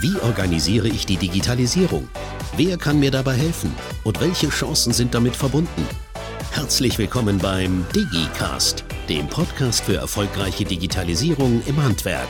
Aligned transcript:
Wie 0.00 0.14
organisiere 0.20 0.86
ich 0.86 1.06
die 1.06 1.16
Digitalisierung? 1.16 2.08
Wer 2.56 2.76
kann 2.76 3.00
mir 3.00 3.10
dabei 3.10 3.34
helfen? 3.34 3.74
Und 4.04 4.20
welche 4.20 4.48
Chancen 4.48 4.92
sind 4.92 5.12
damit 5.12 5.34
verbunden? 5.34 5.84
Herzlich 6.52 6.98
willkommen 6.98 7.38
beim 7.38 7.84
DigiCast, 7.92 8.84
dem 9.08 9.26
Podcast 9.26 9.84
für 9.84 9.96
erfolgreiche 9.96 10.64
Digitalisierung 10.64 11.62
im 11.66 11.82
Handwerk. 11.82 12.28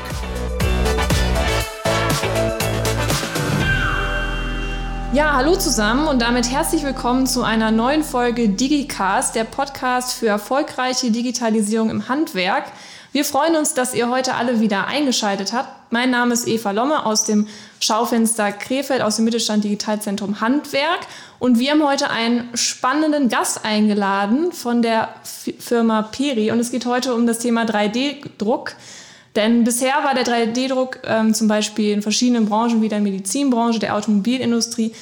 Ja, 5.12 5.34
hallo 5.34 5.55
zusammen 5.56 6.08
und 6.08 6.22
damit 6.22 6.50
herzlich 6.50 6.84
willkommen 6.84 7.27
zu 7.27 7.42
einer 7.42 7.70
neuen 7.70 8.02
Folge 8.02 8.48
DigiCast, 8.48 9.34
der 9.34 9.44
Podcast 9.44 10.14
für 10.14 10.28
erfolgreiche 10.28 11.10
Digitalisierung 11.10 11.91
im 11.91 12.08
Handwerk. 12.08 12.64
Wir 13.11 13.25
freuen 13.25 13.57
uns, 13.57 13.73
dass 13.73 13.95
ihr 13.95 14.11
heute 14.11 14.35
alle 14.35 14.61
wieder 14.61 14.87
eingeschaltet 14.87 15.55
habt. 15.55 15.91
Mein 15.91 16.11
Name 16.11 16.34
ist 16.34 16.47
Eva 16.47 16.73
Lomme 16.73 17.06
aus 17.06 17.25
dem 17.25 17.47
Schaufenster 17.81 18.53
Krefeld 18.53 19.00
aus 19.00 19.17
dem 19.17 19.25
Mittelstand 19.25 19.65
Digitalzentrum 19.65 20.42
Handwerk 20.42 21.00
und 21.39 21.59
wir 21.59 21.70
haben 21.70 21.87
heute 21.87 22.11
einen 22.11 22.55
spannenden 22.55 23.31
Gast 23.31 23.65
eingeladen 23.65 24.53
von 24.53 24.83
der 24.83 25.09
Firma 25.59 26.03
Peri 26.03 26.50
und 26.50 26.61
es 26.61 26.70
geht 26.70 26.84
heute 26.84 27.15
um 27.15 27.27
das 27.27 27.39
Thema 27.39 27.65
3D-Druck. 27.65 28.75
Denn 29.37 29.65
bisher 29.65 29.95
war 30.05 30.15
der 30.15 30.25
3D-Druck 30.25 30.98
ähm, 31.05 31.33
zum 31.33 31.48
Beispiel 31.48 31.93
in 31.93 32.03
verschiedenen 32.03 32.47
Branchen 32.47 32.83
wie 32.83 32.91
der 32.91 33.00
Medizinbranche, 33.00 33.78
der 33.78 33.97
Automobilindustrie 33.97 34.93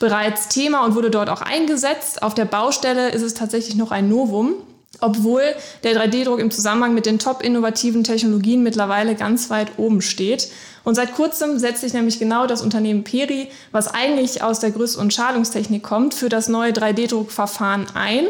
bereits 0.00 0.48
Thema 0.48 0.84
und 0.84 0.96
wurde 0.96 1.10
dort 1.10 1.30
auch 1.30 1.42
eingesetzt. 1.42 2.22
Auf 2.24 2.34
der 2.34 2.46
Baustelle 2.46 3.10
ist 3.10 3.22
es 3.22 3.34
tatsächlich 3.34 3.76
noch 3.76 3.92
ein 3.92 4.08
Novum 4.08 4.54
obwohl 5.04 5.42
der 5.82 5.94
3D-Druck 5.94 6.40
im 6.40 6.50
Zusammenhang 6.50 6.94
mit 6.94 7.04
den 7.04 7.18
top 7.18 7.42
innovativen 7.42 8.04
Technologien 8.04 8.62
mittlerweile 8.62 9.14
ganz 9.14 9.50
weit 9.50 9.72
oben 9.76 10.00
steht. 10.00 10.48
Und 10.82 10.94
seit 10.94 11.14
kurzem 11.14 11.58
setzt 11.58 11.82
sich 11.82 11.92
nämlich 11.92 12.18
genau 12.18 12.46
das 12.46 12.62
Unternehmen 12.62 13.04
Peri, 13.04 13.48
was 13.70 13.92
eigentlich 13.92 14.42
aus 14.42 14.60
der 14.60 14.70
Größ- 14.70 14.96
und 14.96 15.12
Schalungstechnik 15.12 15.82
kommt, 15.82 16.14
für 16.14 16.30
das 16.30 16.48
neue 16.48 16.72
3D-Druckverfahren 16.72 17.88
ein. 17.94 18.26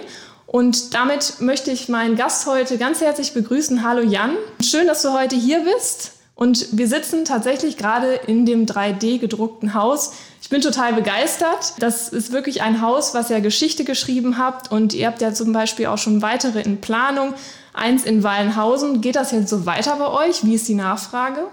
Und 0.46 0.94
damit 0.94 1.40
möchte 1.40 1.70
ich 1.70 1.88
meinen 1.88 2.16
Gast 2.16 2.46
heute 2.46 2.76
ganz 2.76 3.00
herzlich 3.00 3.34
begrüßen. 3.34 3.84
Hallo 3.84 4.02
Jan, 4.02 4.36
schön, 4.60 4.88
dass 4.88 5.02
du 5.02 5.12
heute 5.12 5.36
hier 5.36 5.60
bist. 5.60 6.13
Und 6.34 6.76
wir 6.76 6.88
sitzen 6.88 7.24
tatsächlich 7.24 7.76
gerade 7.76 8.14
in 8.26 8.44
dem 8.44 8.66
3D 8.66 9.18
gedruckten 9.18 9.74
Haus 9.74 10.12
ich 10.44 10.50
bin 10.50 10.60
total 10.60 10.92
begeistert. 10.92 11.72
Das 11.78 12.10
ist 12.10 12.30
wirklich 12.30 12.60
ein 12.60 12.82
Haus, 12.82 13.14
was 13.14 13.30
ja 13.30 13.40
Geschichte 13.40 13.82
geschrieben 13.82 14.36
habt 14.36 14.70
und 14.70 14.92
ihr 14.92 15.06
habt 15.06 15.22
ja 15.22 15.32
zum 15.32 15.54
Beispiel 15.54 15.86
auch 15.86 15.96
schon 15.96 16.20
weitere 16.20 16.60
in 16.60 16.82
Planung. 16.82 17.32
Eins 17.72 18.04
in 18.04 18.22
Wallenhausen. 18.22 19.00
Geht 19.00 19.16
das 19.16 19.32
jetzt 19.32 19.48
so 19.48 19.64
weiter 19.64 19.96
bei 19.96 20.06
euch? 20.06 20.44
Wie 20.44 20.52
ist 20.52 20.68
die 20.68 20.74
Nachfrage? 20.74 21.44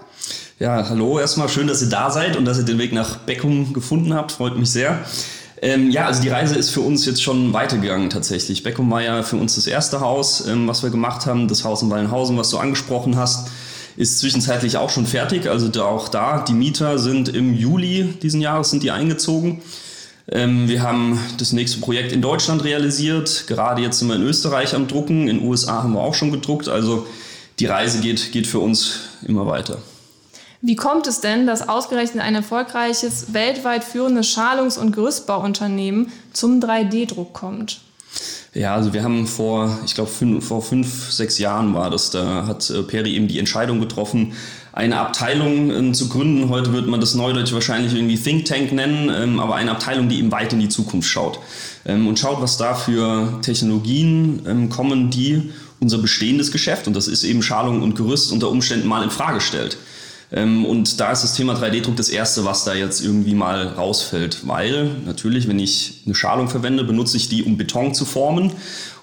Ja, 0.58 0.86
hallo 0.90 1.18
erstmal. 1.18 1.48
Schön, 1.48 1.68
dass 1.68 1.80
ihr 1.80 1.88
da 1.88 2.10
seid 2.10 2.36
und 2.36 2.44
dass 2.44 2.58
ihr 2.58 2.64
den 2.64 2.78
Weg 2.78 2.92
nach 2.92 3.16
Beckum 3.20 3.72
gefunden 3.72 4.12
habt. 4.12 4.30
Freut 4.30 4.58
mich 4.58 4.70
sehr. 4.70 4.98
Ähm, 5.62 5.90
ja, 5.90 6.04
also 6.04 6.20
die 6.20 6.28
Reise 6.28 6.56
ist 6.56 6.68
für 6.68 6.82
uns 6.82 7.06
jetzt 7.06 7.22
schon 7.22 7.54
weitergegangen 7.54 8.10
tatsächlich. 8.10 8.62
Beckum 8.62 8.90
war 8.90 9.00
ja 9.00 9.22
für 9.22 9.36
uns 9.36 9.54
das 9.54 9.66
erste 9.66 10.00
Haus, 10.00 10.46
ähm, 10.46 10.68
was 10.68 10.82
wir 10.82 10.90
gemacht 10.90 11.24
haben. 11.24 11.48
Das 11.48 11.64
Haus 11.64 11.80
in 11.80 11.88
Wallenhausen, 11.88 12.36
was 12.36 12.50
du 12.50 12.58
angesprochen 12.58 13.16
hast 13.16 13.48
ist 13.96 14.18
zwischenzeitlich 14.18 14.76
auch 14.76 14.90
schon 14.90 15.06
fertig. 15.06 15.48
Also 15.48 15.68
da, 15.68 15.84
auch 15.84 16.08
da, 16.08 16.40
die 16.40 16.54
Mieter 16.54 16.98
sind 16.98 17.28
im 17.28 17.54
Juli 17.54 18.14
diesen 18.22 18.40
Jahres 18.40 18.70
sind 18.70 18.82
die 18.82 18.90
eingezogen. 18.90 19.62
Ähm, 20.28 20.68
wir 20.68 20.82
haben 20.82 21.18
das 21.38 21.52
nächste 21.52 21.80
Projekt 21.80 22.12
in 22.12 22.22
Deutschland 22.22 22.64
realisiert. 22.64 23.44
Gerade 23.46 23.82
jetzt 23.82 23.98
sind 23.98 24.08
wir 24.08 24.16
in 24.16 24.22
Österreich 24.22 24.74
am 24.74 24.88
Drucken. 24.88 25.28
In 25.28 25.38
den 25.38 25.48
USA 25.48 25.82
haben 25.82 25.94
wir 25.94 26.00
auch 26.00 26.14
schon 26.14 26.30
gedruckt. 26.30 26.68
Also 26.68 27.06
die 27.58 27.66
Reise 27.66 28.00
geht, 28.00 28.32
geht 28.32 28.46
für 28.46 28.60
uns 28.60 29.00
immer 29.26 29.46
weiter. 29.46 29.78
Wie 30.64 30.76
kommt 30.76 31.08
es 31.08 31.20
denn, 31.20 31.46
dass 31.46 31.68
ausgerechnet 31.68 32.22
ein 32.22 32.36
erfolgreiches, 32.36 33.32
weltweit 33.34 33.82
führendes 33.82 34.28
Schalungs- 34.28 34.78
und 34.78 34.92
Gerüstbauunternehmen 34.92 36.12
zum 36.32 36.60
3D-Druck 36.60 37.32
kommt? 37.32 37.80
Ja, 38.54 38.74
also 38.74 38.92
wir 38.92 39.02
haben 39.02 39.26
vor, 39.26 39.78
ich 39.86 39.94
glaube, 39.94 40.10
vor 40.42 40.60
fünf, 40.60 41.10
sechs 41.10 41.38
Jahren 41.38 41.72
war 41.72 41.88
das, 41.88 42.10
da 42.10 42.46
hat 42.46 42.68
äh, 42.68 42.82
Peri 42.82 43.14
eben 43.14 43.26
die 43.26 43.38
Entscheidung 43.38 43.80
getroffen, 43.80 44.34
eine 44.74 44.98
Abteilung 44.98 45.70
ähm, 45.70 45.94
zu 45.94 46.10
gründen. 46.10 46.50
Heute 46.50 46.74
wird 46.74 46.86
man 46.86 47.00
das 47.00 47.14
Neudeutsch 47.14 47.54
wahrscheinlich 47.54 47.94
irgendwie 47.94 48.18
Think 48.18 48.44
Tank 48.44 48.72
nennen, 48.72 49.10
ähm, 49.14 49.40
aber 49.40 49.54
eine 49.54 49.70
Abteilung, 49.70 50.10
die 50.10 50.18
eben 50.18 50.30
weit 50.32 50.52
in 50.52 50.60
die 50.60 50.68
Zukunft 50.68 51.08
schaut 51.08 51.38
ähm, 51.86 52.06
und 52.06 52.18
schaut, 52.18 52.42
was 52.42 52.58
da 52.58 52.74
für 52.74 53.40
Technologien 53.40 54.42
ähm, 54.46 54.68
kommen, 54.68 55.08
die 55.08 55.50
unser 55.80 55.96
bestehendes 55.96 56.52
Geschäft, 56.52 56.86
und 56.86 56.94
das 56.94 57.08
ist 57.08 57.24
eben 57.24 57.42
Schalung 57.42 57.82
und 57.82 57.96
Gerüst, 57.96 58.32
unter 58.32 58.50
Umständen 58.50 58.86
mal 58.86 59.02
in 59.02 59.10
Frage 59.10 59.40
stellt. 59.40 59.78
Ähm, 60.32 60.64
und 60.64 60.98
da 60.98 61.12
ist 61.12 61.22
das 61.22 61.34
Thema 61.34 61.54
3D-Druck 61.54 61.96
das 61.96 62.08
erste, 62.08 62.44
was 62.44 62.64
da 62.64 62.74
jetzt 62.74 63.04
irgendwie 63.04 63.34
mal 63.34 63.68
rausfällt. 63.68 64.46
Weil 64.46 64.90
natürlich, 65.04 65.46
wenn 65.46 65.58
ich 65.58 66.02
eine 66.06 66.14
Schalung 66.14 66.48
verwende, 66.48 66.84
benutze 66.84 67.18
ich 67.18 67.28
die, 67.28 67.42
um 67.42 67.58
Beton 67.58 67.94
zu 67.94 68.04
formen. 68.04 68.52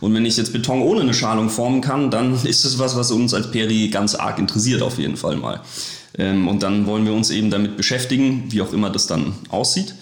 Und 0.02 0.14
wenn 0.14 0.26
ich 0.26 0.38
jetzt 0.38 0.54
Beton 0.54 0.82
ohne 0.82 1.02
eine 1.02 1.14
Schalung 1.14 1.50
formen 1.50 1.82
kann, 1.82 2.10
dann 2.10 2.34
ist 2.44 2.66
es 2.66 2.80
was, 2.80 2.96
was 2.96 3.12
uns 3.12 3.34
als 3.34 3.52
Peri 3.52 3.90
ganz 3.90 4.16
arg 4.16 4.40
interessiert 4.40 4.82
auf 4.82 4.98
jeden 4.98 5.18
Fall 5.18 5.38
mal. 5.38 5.62
Ähm, 6.18 6.48
und 6.48 6.64
dann 6.64 6.88
wollen 6.88 7.06
wir 7.06 7.14
uns 7.14 7.30
eben 7.30 7.52
damit 7.52 7.78
beschäftigen, 7.78 8.46
wie 8.50 8.62
auch 8.62 8.74
immer 8.74 8.90
das 8.90 9.06
dann 9.06 9.34
aussieht. 9.50 9.94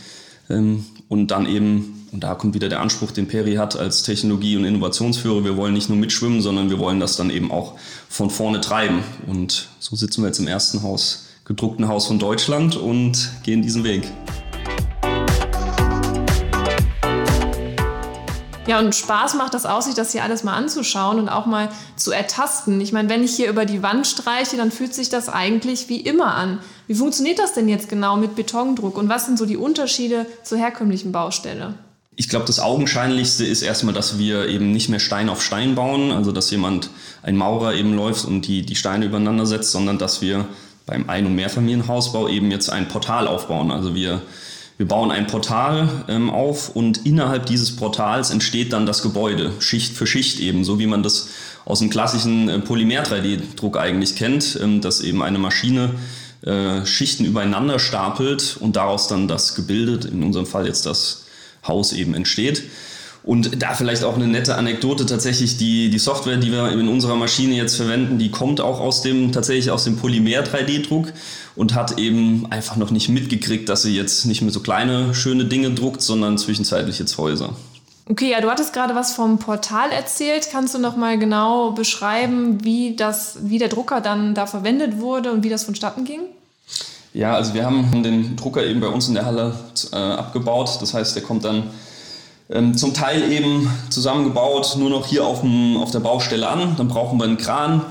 Ähm, 0.50 0.86
und 1.09 1.32
dann 1.32 1.46
eben, 1.46 1.97
und 2.17 2.22
da 2.22 2.33
kommt 2.33 2.55
wieder 2.55 2.67
der 2.67 2.81
Anspruch, 2.81 3.11
den 3.11 3.28
Peri 3.28 3.57
hat 3.57 3.78
als 3.78 4.01
Technologie- 4.01 4.57
und 4.57 4.66
Innovationsführer, 4.66 5.44
wir 5.44 5.55
wollen 5.55 5.75
nicht 5.75 5.88
nur 5.88 6.00
mitschwimmen, 6.00 6.41
sondern 6.41 6.72
wir 6.72 6.79
wollen 6.79 7.00
das 7.00 7.16
dann 7.16 7.29
eben 7.29 7.51
auch 7.51 7.75
von 8.09 8.31
vorne 8.31 8.59
treiben. 8.59 9.03
Und 9.28 9.67
so 9.78 9.95
sitzen 9.95 10.23
wir 10.23 10.29
jetzt 10.29 10.39
im 10.39 10.47
ersten 10.47 10.81
Haus, 10.81 11.28
gedruckten 11.45 11.88
Haus 11.88 12.07
von 12.07 12.17
Deutschland 12.17 12.75
und 12.75 13.29
gehen 13.44 13.61
diesen 13.61 13.83
Weg. 13.83 14.11
Ja, 18.66 18.79
und 18.79 18.95
Spaß 18.95 19.35
macht 19.35 19.53
das 19.53 19.67
auch, 19.67 19.84
sich 19.84 19.94
das 19.94 20.11
hier 20.11 20.23
alles 20.23 20.44
mal 20.44 20.55
anzuschauen 20.55 21.19
und 21.19 21.29
auch 21.29 21.45
mal 21.45 21.69
zu 21.97 22.11
ertasten. 22.11 22.81
Ich 22.81 22.94
meine, 22.94 23.09
wenn 23.09 23.23
ich 23.23 23.35
hier 23.35 23.47
über 23.47 23.66
die 23.66 23.84
Wand 23.84 24.07
streiche, 24.07 24.57
dann 24.57 24.72
fühlt 24.72 24.95
sich 24.95 25.09
das 25.09 25.29
eigentlich 25.29 25.88
wie 25.88 25.99
immer 26.01 26.34
an. 26.34 26.57
Wie 26.88 26.95
funktioniert 26.95 27.38
das 27.38 27.53
denn 27.53 27.69
jetzt 27.69 27.89
genau 27.89 28.17
mit 28.17 28.35
Betondruck 28.35 28.97
und 28.97 29.07
was 29.07 29.28
sind 29.28 29.38
so 29.38 29.45
die 29.45 29.55
Unterschiede 29.55 30.25
zur 30.41 30.57
herkömmlichen 30.57 31.11
Baustelle? 31.11 31.75
Ich 32.19 32.29
glaube, 32.29 32.45
das 32.45 32.59
Augenscheinlichste 32.59 33.45
ist 33.45 33.61
erstmal, 33.61 33.94
dass 33.94 34.17
wir 34.17 34.47
eben 34.47 34.72
nicht 34.72 34.89
mehr 34.89 35.00
Stein 35.00 35.29
auf 35.29 35.44
Stein 35.44 35.75
bauen, 35.75 36.11
also 36.11 36.31
dass 36.31 36.50
jemand, 36.50 36.89
ein 37.22 37.38
Maurer 37.38 37.75
eben 37.75 37.94
läuft 37.94 38.25
und 38.25 38.47
die, 38.47 38.63
die 38.63 38.75
Steine 38.75 39.05
übereinander 39.05 39.45
setzt, 39.45 39.72
sondern 39.72 40.00
dass 40.00 40.19
wir 40.19 40.47
beim 40.88 41.07
Ein- 41.09 41.28
und 41.28 41.35
Mehrfamilienhausbau 41.35 42.28
eben 42.28 42.50
jetzt 42.50 42.72
ein 42.72 42.88
Portal 42.88 43.28
aufbauen. 43.28 43.69
Also 43.69 43.94
wir, 43.94 44.23
wir 44.78 44.88
bauen 44.88 45.11
ein 45.11 45.28
Portal 45.28 46.05
ähm, 46.07 46.31
auf 46.31 46.75
und 46.75 47.05
innerhalb 47.05 47.45
dieses 47.45 47.75
Portals 47.75 48.31
entsteht 48.31 48.73
dann 48.73 48.88
das 48.88 49.03
Gebäude, 49.03 49.51
Schicht 49.59 49.95
für 49.95 50.07
Schicht 50.07 50.39
eben, 50.39 50.63
so 50.63 50.79
wie 50.79 50.88
man 50.88 51.03
das 51.03 51.28
aus 51.66 51.79
dem 51.79 51.91
klassischen 51.91 52.49
äh, 52.49 52.57
Polymer-3D-Druck 52.57 53.78
eigentlich 53.78 54.16
kennt, 54.16 54.58
ähm, 54.59 54.81
dass 54.81 55.02
eben 55.02 55.22
eine 55.22 55.37
Maschine 55.37 55.91
äh, 56.41 56.84
Schichten 56.84 57.25
übereinander 57.25 57.78
stapelt 57.78 58.58
und 58.59 58.75
daraus 58.75 59.08
dann 59.08 59.28
das 59.28 59.53
Gebilde, 59.53 60.08
in 60.08 60.23
unserem 60.23 60.47
Fall 60.47 60.66
jetzt 60.66 60.87
das 60.87 61.27
Haus 61.67 61.93
eben 61.93 62.14
entsteht. 62.14 62.64
Und 63.28 63.61
da 63.61 63.73
vielleicht 63.73 64.05
auch 64.05 64.16
eine 64.16 64.25
nette 64.25 64.55
Anekdote 64.55 65.05
tatsächlich, 65.05 65.58
die, 65.58 65.90
die 65.90 65.99
Software, 65.99 66.37
die 66.37 66.49
wir 66.49 66.72
in 66.72 66.87
unserer 66.87 67.17
Maschine 67.17 67.55
jetzt 67.55 67.75
verwenden, 67.75 68.19
die 68.19 68.31
kommt 68.31 68.61
auch 68.61 68.79
aus 68.79 69.02
dem, 69.02 69.34
tatsächlich 69.34 69.69
aus 69.69 69.84
dem 69.84 69.97
Polymer 69.97 70.43
3D-Druck 70.43 71.11
und 71.53 71.75
hat 71.75 71.99
eben 71.99 72.49
einfach 72.52 72.78
noch 72.78 72.90
nicht 72.90 73.09
mitgekriegt, 73.09 73.67
dass 73.67 73.81
sie 73.81 73.93
jetzt 73.93 74.25
nicht 74.25 74.41
mehr 74.41 74.52
so 74.52 74.61
kleine, 74.61 75.14
schöne 75.14 75.43
Dinge 75.43 75.72
druckt, 75.72 76.02
sondern 76.02 76.37
zwischenzeitlich 76.37 76.99
jetzt 76.99 77.17
Häuser. 77.17 77.53
Okay, 78.09 78.31
ja, 78.31 78.40
du 78.40 78.49
hattest 78.49 78.72
gerade 78.72 78.96
was 78.96 79.13
vom 79.13 79.40
Portal 79.40 79.91
erzählt. 79.91 80.47
Kannst 80.49 80.73
du 80.73 80.79
noch 80.79 80.96
mal 80.96 81.20
genau 81.20 81.72
beschreiben, 81.72 82.63
wie, 82.63 82.96
das, 82.96 83.40
wie 83.41 83.58
der 83.58 83.67
Drucker 83.67 83.99
dann 83.99 84.35
da 84.35 84.46
verwendet 84.46 84.99
wurde 84.99 85.34
und 85.34 85.43
wie 85.43 85.49
das 85.49 85.66
vonstatten 85.66 86.05
ging? 86.05 86.22
Ja, 87.17 87.34
also 87.34 87.55
wir 87.55 87.66
haben 87.66 88.03
den 88.03 88.35
Drucker 88.35 88.64
eben 88.64 88.79
bei 88.79 88.90
uns 88.90 89.08
in 89.08 89.16
der 89.16 89.25
Halle 89.25 89.55
äh, 89.91 89.96
abgebaut. 89.96 90.78
Das 90.81 90.93
heißt, 90.93 91.16
der 91.16 91.23
kommt 91.23 91.46
dann 91.46 91.64
ähm, 92.47 92.78
zum 92.78 92.93
Teil 92.93 93.31
eben 93.31 93.67
zusammengebaut 93.90 94.75
nur 94.78 94.91
noch 94.91 95.08
hier 95.08 95.25
auf, 95.25 95.41
dem, 95.41 95.78
auf 95.78 95.90
der 95.90 95.99
Baustelle 95.99 96.47
an. 96.47 96.75
Dann 96.78 96.87
brauchen 96.87 97.17
wir 97.17 97.23
einen 97.23 97.37
Kran 97.37 97.81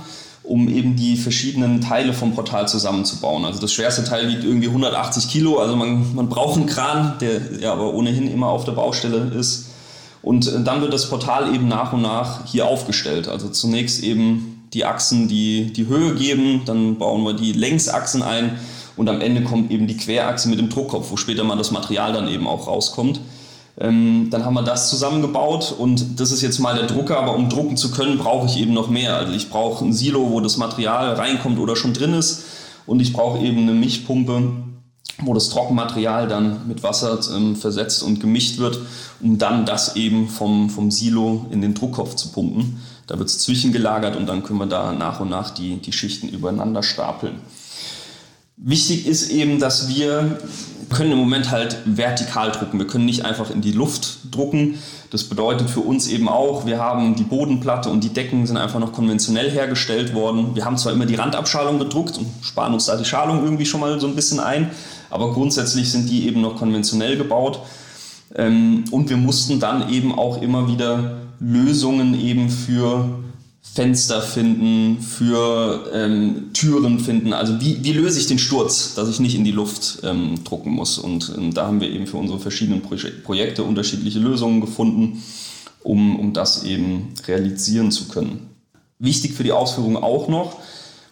um 0.45 0.69
eben 0.69 0.95
die 0.95 1.17
verschiedenen 1.17 1.81
Teile 1.81 2.13
vom 2.13 2.37
Portal 2.37 2.69
zusammenzubauen. 2.69 3.45
Also 3.45 3.61
das 3.61 3.73
schwerste 3.73 4.05
Teil 4.05 4.29
wiegt 4.29 4.45
irgendwie 4.45 4.69
180 4.69 5.29
Kilo, 5.29 5.59
also 5.59 5.75
man, 5.75 6.15
man 6.15 6.29
braucht 6.29 6.57
einen 6.57 6.67
Kran, 6.67 7.15
der 7.21 7.59
ja 7.59 7.73
aber 7.73 7.95
ohnehin 7.95 8.31
immer 8.31 8.47
auf 8.47 8.65
der 8.65 8.73
Baustelle 8.73 9.33
ist. 9.37 9.71
Und 10.23 10.47
äh, 10.47 10.63
dann 10.63 10.83
wird 10.83 10.93
das 10.93 11.11
Portal 11.11 11.53
eben 11.53 11.67
nach 11.67 11.93
und 11.93 12.03
nach 12.03 12.47
hier 12.47 12.69
aufgestellt. 12.69 13.27
Also 13.27 13.49
zunächst 13.49 14.05
eben 14.05 14.69
die 14.73 14.85
Achsen, 14.85 15.27
die 15.27 15.73
die 15.73 15.89
Höhe 15.89 16.15
geben, 16.15 16.63
dann 16.65 16.97
bauen 16.97 17.25
wir 17.25 17.33
die 17.33 17.51
Längsachsen 17.51 18.23
ein 18.23 18.57
und 18.97 19.09
am 19.09 19.21
Ende 19.21 19.43
kommt 19.43 19.71
eben 19.71 19.87
die 19.87 19.97
Querachse 19.97 20.49
mit 20.49 20.59
dem 20.59 20.69
Druckkopf, 20.69 21.11
wo 21.11 21.17
später 21.17 21.45
mal 21.45 21.57
das 21.57 21.71
Material 21.71 22.13
dann 22.13 22.29
eben 22.29 22.47
auch 22.47 22.67
rauskommt. 22.67 23.21
Ähm, 23.79 24.29
dann 24.31 24.45
haben 24.45 24.55
wir 24.55 24.63
das 24.63 24.89
zusammengebaut 24.89 25.75
und 25.77 26.19
das 26.19 26.33
ist 26.33 26.41
jetzt 26.41 26.59
mal 26.61 26.75
der 26.75 26.87
Drucker, 26.87 27.19
aber 27.19 27.35
um 27.35 27.51
drucken 27.51 27.77
zu 27.77 27.91
können, 27.91 28.17
brauche 28.17 28.47
ich 28.47 28.59
eben 28.59 28.73
noch 28.73 28.89
mehr. 28.89 29.17
Also 29.17 29.35
ich 29.35 29.51
brauche 29.51 29.85
ein 29.85 29.93
Silo, 29.93 30.31
wo 30.31 30.41
das 30.41 30.57
Material 30.57 31.13
reinkommt 31.13 31.59
oder 31.59 31.77
schon 31.77 31.93
drin 31.93 32.15
ist 32.15 32.45
und 32.87 33.01
ich 33.01 33.13
brauche 33.13 33.45
eben 33.45 33.59
eine 33.59 33.73
Mischpumpe, 33.73 34.51
wo 35.23 35.35
das 35.35 35.51
Trockenmaterial 35.51 36.27
dann 36.27 36.67
mit 36.67 36.83
Wasser 36.83 37.19
ähm, 37.35 37.55
versetzt 37.55 38.03
und 38.03 38.21
gemischt 38.21 38.59
wird, 38.59 38.79
um 39.21 39.37
dann 39.37 39.67
das 39.67 39.97
eben 39.97 40.29
vom, 40.29 40.71
vom 40.71 40.91
Silo 40.91 41.47
in 41.51 41.61
den 41.61 41.75
Druckkopf 41.75 42.15
zu 42.15 42.33
pumpen. 42.33 42.81
Da 43.07 43.19
wird 43.19 43.29
es 43.29 43.39
zwischengelagert 43.41 44.17
und 44.17 44.27
dann 44.27 44.43
können 44.43 44.59
wir 44.59 44.67
da 44.67 44.93
nach 44.93 45.21
und 45.21 45.29
nach 45.29 45.51
die, 45.51 45.77
die 45.77 45.93
Schichten 45.93 46.29
übereinander 46.29 46.83
stapeln. 46.83 47.41
Wichtig 48.59 49.07
ist 49.07 49.31
eben, 49.31 49.59
dass 49.59 49.89
wir 49.89 50.39
können 50.89 51.13
im 51.13 51.19
Moment 51.19 51.51
halt 51.51 51.77
vertikal 51.85 52.53
drucken. 52.53 52.79
Wir 52.79 52.87
können 52.87 53.05
nicht 53.05 53.25
einfach 53.25 53.51
in 53.51 53.61
die 53.61 53.73
Luft 53.73 54.19
drucken. 54.35 54.79
Das 55.11 55.25
bedeutet 55.25 55.69
für 55.69 55.81
uns 55.81 56.09
eben 56.09 56.27
auch, 56.29 56.65
wir 56.65 56.79
haben 56.79 57.17
die 57.17 57.25
Bodenplatte 57.25 57.91
und 57.91 58.03
die 58.03 58.09
Decken 58.09 58.47
sind 58.47 58.57
einfach 58.57 58.81
noch 58.81 58.93
konventionell 58.93 59.51
hergestellt 59.51 60.15
worden. 60.15 60.55
Wir 60.55 60.65
haben 60.65 60.79
zwar 60.79 60.93
immer 60.93 61.05
die 61.05 61.17
Randabschalung 61.17 61.79
gedruckt 61.79 62.17
und 62.17 62.27
sparen 62.43 62.73
uns 62.73 62.87
da 62.87 62.97
die 62.97 63.05
Schalung 63.05 63.45
irgendwie 63.45 63.67
schon 63.67 63.81
mal 63.81 64.01
so 64.01 64.07
ein 64.07 64.15
bisschen 64.15 64.41
ein, 64.41 64.71
aber 65.11 65.33
grundsätzlich 65.35 65.91
sind 65.91 66.09
die 66.09 66.27
eben 66.27 66.41
noch 66.41 66.57
konventionell 66.57 67.19
gebaut. 67.19 67.61
Ähm, 68.35 68.85
und 68.91 69.11
wir 69.11 69.19
mussten 69.19 69.61
dann 69.61 69.91
eben 69.91 70.17
auch 70.17 70.41
immer 70.41 70.67
wieder 70.67 71.19
Lösungen 71.41 72.19
eben 72.19 72.49
für 72.49 73.19
Fenster 73.75 74.23
finden, 74.23 75.03
für 75.03 75.91
ähm, 75.93 76.53
Türen 76.55 76.99
finden. 76.99 77.33
Also 77.35 77.61
wie, 77.61 77.85
wie 77.85 77.93
löse 77.93 78.19
ich 78.19 78.27
den 78.27 78.39
Sturz, 78.39 78.95
dass 78.95 79.09
ich 79.09 79.21
nicht 79.21 79.35
in 79.35 79.45
die 79.45 79.53
Luft 79.53 79.99
ähm, 80.03 80.43
drucken 80.45 80.71
muss. 80.71 80.99
Und 80.99 81.33
ähm, 81.37 81.53
da 81.53 81.67
haben 81.67 81.81
wir 81.81 81.91
eben 81.91 82.07
für 82.07 82.17
unsere 82.17 82.39
verschiedenen 82.39 82.81
Pro 82.81 82.97
Projekte 83.25 83.65
unterschiedliche 83.65 84.19
Lösungen 84.19 84.63
gefunden, 84.63 85.23
um, 85.83 86.19
um 86.19 86.33
das 86.33 86.65
eben 86.65 87.13
realisieren 87.27 87.91
zu 87.91 88.09
können. 88.09 88.49
Wichtig 88.99 89.35
für 89.35 89.45
die 89.45 89.53
Ausführung 89.53 89.99
auch 89.99 90.29
noch, 90.29 90.57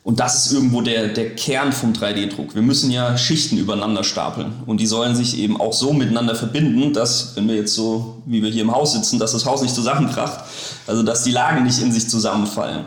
und 0.04 0.20
das 0.20 0.44
ist 0.44 0.52
irgendwo 0.52 0.82
der, 0.82 1.08
der 1.08 1.34
Kern 1.34 1.72
vom 1.72 1.94
3D-Druck. 1.94 2.54
Wir 2.54 2.60
müssen 2.60 2.90
ja 2.90 3.16
Schichten 3.16 3.56
übereinander 3.56 4.04
stapeln. 4.04 4.52
Und 4.66 4.78
die 4.80 4.86
sollen 4.86 5.16
sich 5.16 5.38
eben 5.38 5.58
auch 5.58 5.72
so 5.72 5.94
miteinander 5.94 6.34
verbinden, 6.34 6.92
dass, 6.92 7.34
wenn 7.36 7.48
wir 7.48 7.54
jetzt 7.54 7.74
so, 7.74 8.18
wie 8.26 8.42
wir 8.42 8.50
hier 8.50 8.62
im 8.62 8.72
Haus 8.72 8.92
sitzen, 8.92 9.18
dass 9.18 9.32
das 9.32 9.46
Haus 9.46 9.62
nicht 9.62 9.74
zusammenkracht. 9.74 10.44
Also, 10.86 11.02
dass 11.02 11.24
die 11.24 11.30
Lagen 11.30 11.64
nicht 11.64 11.80
in 11.80 11.90
sich 11.90 12.06
zusammenfallen. 12.06 12.84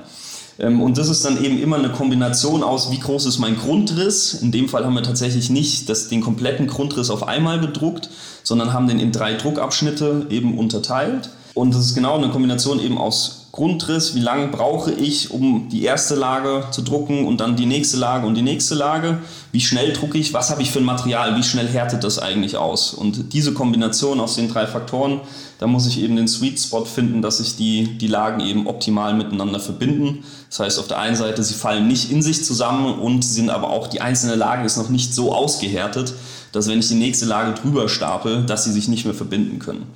Ähm, 0.60 0.80
und 0.80 1.00
das 1.00 1.10
ist 1.10 1.26
dann 1.26 1.44
eben 1.44 1.60
immer 1.60 1.78
eine 1.78 1.90
Kombination 1.90 2.62
aus, 2.62 2.92
wie 2.92 3.00
groß 3.00 3.26
ist 3.26 3.40
mein 3.40 3.58
Grundriss. 3.58 4.36
In 4.36 4.52
dem 4.52 4.70
Fall 4.70 4.86
haben 4.86 4.94
wir 4.94 5.02
tatsächlich 5.02 5.50
nicht 5.50 5.90
das, 5.90 6.10
den 6.10 6.22
kompletten 6.22 6.68
Grundriss 6.68 7.10
auf 7.10 7.28
einmal 7.28 7.60
gedruckt, 7.60 8.12
sondern 8.44 8.74
haben 8.74 8.88
den 8.88 9.00
in 9.00 9.12
drei 9.12 9.34
Druckabschnitte 9.34 10.28
eben 10.30 10.56
unterteilt. 10.56 11.32
Und 11.56 11.74
das 11.74 11.84
ist 11.84 11.96
genau 11.96 12.16
eine 12.16 12.30
Kombination 12.30 12.80
eben 12.80 13.00
aus 13.00 13.37
Grundriss, 13.58 14.14
wie 14.14 14.20
lange 14.20 14.50
brauche 14.50 14.92
ich, 14.92 15.32
um 15.32 15.68
die 15.70 15.84
erste 15.84 16.14
Lage 16.14 16.66
zu 16.70 16.84
drucken 16.84 17.26
und 17.26 17.42
dann 17.42 17.56
die 17.56 17.66
nächste 17.66 17.98
Lage 17.98 18.28
und 18.28 18.36
die 18.36 18.44
nächste 18.44 18.76
Lage, 18.76 19.18
wie 19.52 19.62
schnell 19.62 19.94
drucke 19.94 20.20
ich, 20.20 20.32
was 20.32 20.52
habe 20.52 20.62
ich 20.62 20.70
für 20.70 20.78
ein 20.78 20.86
Material, 20.86 21.36
wie 21.36 21.42
schnell 21.42 21.68
härtet 21.68 22.04
das 22.04 22.20
eigentlich 22.20 22.56
aus. 22.56 22.94
Und 22.94 23.34
diese 23.34 23.56
Kombination 23.56 24.20
aus 24.20 24.36
den 24.36 24.48
drei 24.48 24.68
Faktoren, 24.68 25.22
da 25.58 25.66
muss 25.66 25.88
ich 25.88 26.00
eben 26.00 26.16
den 26.16 26.28
Sweet 26.28 26.60
Spot 26.60 26.86
finden, 26.86 27.24
dass 27.24 27.40
sich 27.40 27.56
die, 27.56 27.98
die 27.98 28.06
Lagen 28.06 28.42
eben 28.42 28.68
optimal 28.68 29.16
miteinander 29.16 29.60
verbinden. 29.60 30.24
Das 30.52 30.60
heißt, 30.60 30.78
auf 30.78 30.88
der 30.88 31.00
einen 31.00 31.16
Seite, 31.16 31.42
sie 31.42 31.56
fallen 31.56 31.88
nicht 31.88 32.12
in 32.12 32.22
sich 32.22 32.46
zusammen 32.46 33.00
und 33.00 33.26
sind 33.26 33.50
aber 33.50 33.72
auch, 33.72 33.88
die 33.88 34.02
einzelne 34.02 34.36
Lage 34.36 34.68
ist 34.68 34.78
noch 34.78 34.90
nicht 34.90 35.16
so 35.16 35.34
ausgehärtet, 35.34 36.14
dass 36.52 36.68
wenn 36.68 36.78
ich 36.78 36.90
die 36.90 36.94
nächste 36.94 37.26
Lage 37.26 37.60
drüber 37.60 37.90
stapel, 37.90 38.46
dass 38.46 38.66
sie 38.66 38.72
sich 38.72 38.88
nicht 38.88 39.06
mehr 39.06 39.16
verbinden 39.16 39.58
können. 39.58 39.88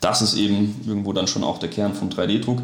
Das 0.00 0.20
ist 0.20 0.34
eben 0.34 0.80
irgendwo 0.84 1.12
dann 1.12 1.28
schon 1.28 1.44
auch 1.44 1.58
der 1.58 1.70
Kern 1.70 1.94
vom 1.94 2.08
3D-Druck 2.08 2.60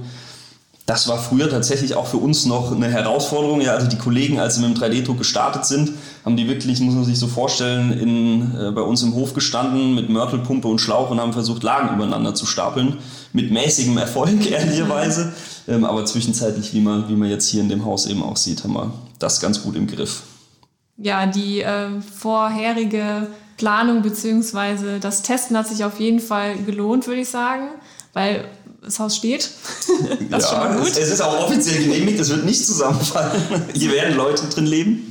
das 0.91 1.07
war 1.07 1.19
früher 1.19 1.49
tatsächlich 1.49 1.95
auch 1.95 2.09
für 2.09 2.17
uns 2.17 2.47
noch 2.47 2.73
eine 2.73 2.89
Herausforderung. 2.89 3.61
Ja, 3.61 3.75
also 3.75 3.87
die 3.87 3.97
Kollegen, 3.97 4.41
als 4.41 4.57
sie 4.57 4.67
mit 4.67 4.77
dem 4.77 4.83
3D-Druck 4.83 5.19
gestartet 5.19 5.65
sind, 5.65 5.93
haben 6.25 6.37
die 6.37 6.49
wirklich, 6.49 6.81
muss 6.81 6.97
man 6.97 7.05
sich 7.05 7.17
so 7.17 7.29
vorstellen, 7.29 7.93
in, 7.93 8.57
äh, 8.57 8.73
bei 8.73 8.81
uns 8.81 9.01
im 9.05 9.15
Hof 9.15 9.33
gestanden 9.33 9.95
mit 9.95 10.09
Mörtelpumpe 10.09 10.67
und 10.67 10.81
Schlauch 10.81 11.13
und 11.13 11.21
haben 11.21 11.33
versucht, 11.33 11.63
Lagen 11.63 11.95
übereinander 11.95 12.35
zu 12.35 12.45
stapeln. 12.45 12.99
Mit 13.33 13.53
mäßigem 13.53 13.97
Erfolg, 13.99 14.45
ehrlicherweise. 14.51 15.33
Ähm, 15.69 15.85
aber 15.85 16.05
zwischenzeitlich, 16.07 16.75
wie 16.75 16.81
man, 16.81 17.09
wie 17.09 17.15
man 17.15 17.31
jetzt 17.31 17.49
hier 17.49 17.61
in 17.61 17.69
dem 17.69 17.85
Haus 17.85 18.07
eben 18.07 18.25
auch 18.25 18.37
sieht, 18.37 18.65
haben 18.65 18.73
wir 18.73 18.93
das 19.21 19.39
ganz 19.39 19.63
gut 19.63 19.77
im 19.77 19.87
Griff. 19.87 20.23
Ja, 20.97 21.27
die 21.27 21.61
äh, 21.61 22.01
vorherige 22.01 23.29
Planung 23.59 24.03
bzw. 24.03 24.99
das 25.01 25.23
Testen 25.23 25.57
hat 25.57 25.69
sich 25.69 25.85
auf 25.85 26.01
jeden 26.01 26.19
Fall 26.19 26.57
gelohnt, 26.57 27.07
würde 27.07 27.21
ich 27.21 27.29
sagen. 27.29 27.69
Weil 28.13 28.45
das 28.83 28.99
Haus 28.99 29.17
steht. 29.17 29.51
das 30.31 30.45
ist 30.45 30.51
schon 30.51 30.59
mal 30.59 30.77
gut. 30.77 30.89
Es, 30.89 30.99
es 30.99 31.11
ist 31.11 31.21
auch 31.21 31.47
offiziell 31.47 31.85
genehmigt, 31.85 32.21
es 32.21 32.31
wird 32.31 32.45
nicht 32.45 32.65
zusammenfallen. 32.65 33.43
Hier 33.75 33.93
werden 33.93 34.17
Leute 34.17 34.47
drin 34.47 34.67
leben. 34.67 35.11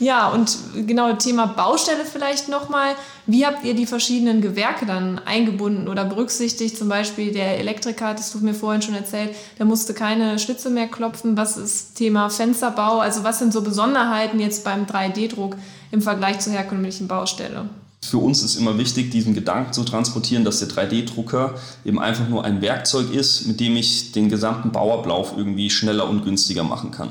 Ja, 0.00 0.30
und 0.30 0.56
genau 0.86 1.12
Thema 1.12 1.44
Baustelle 1.44 2.06
vielleicht 2.10 2.48
nochmal. 2.48 2.94
Wie 3.26 3.44
habt 3.44 3.64
ihr 3.66 3.74
die 3.74 3.84
verschiedenen 3.84 4.40
Gewerke 4.40 4.86
dann 4.86 5.20
eingebunden 5.26 5.88
oder 5.88 6.06
berücksichtigt? 6.06 6.78
Zum 6.78 6.88
Beispiel 6.88 7.32
der 7.32 7.58
Elektriker, 7.58 8.14
das 8.14 8.32
du 8.32 8.38
mir 8.38 8.54
vorhin 8.54 8.80
schon 8.80 8.94
erzählt, 8.94 9.36
der 9.58 9.66
musste 9.66 9.92
keine 9.92 10.38
Schlitze 10.38 10.70
mehr 10.70 10.88
klopfen. 10.88 11.36
Was 11.36 11.58
ist 11.58 11.96
Thema 11.96 12.30
Fensterbau? 12.30 13.00
Also 13.00 13.24
was 13.24 13.40
sind 13.40 13.52
so 13.52 13.60
Besonderheiten 13.60 14.40
jetzt 14.40 14.64
beim 14.64 14.86
3D-Druck 14.86 15.56
im 15.90 16.00
Vergleich 16.00 16.38
zur 16.38 16.54
herkömmlichen 16.54 17.06
Baustelle? 17.06 17.68
Für 18.02 18.16
uns 18.16 18.42
ist 18.42 18.56
immer 18.56 18.78
wichtig, 18.78 19.10
diesen 19.10 19.34
Gedanken 19.34 19.74
zu 19.74 19.84
transportieren, 19.84 20.42
dass 20.44 20.58
der 20.58 20.68
3D-Drucker 20.68 21.54
eben 21.84 22.00
einfach 22.00 22.28
nur 22.28 22.44
ein 22.44 22.62
Werkzeug 22.62 23.12
ist, 23.12 23.46
mit 23.46 23.60
dem 23.60 23.76
ich 23.76 24.12
den 24.12 24.30
gesamten 24.30 24.72
Bauablauf 24.72 25.34
irgendwie 25.36 25.68
schneller 25.68 26.08
und 26.08 26.24
günstiger 26.24 26.64
machen 26.64 26.90
kann. 26.92 27.10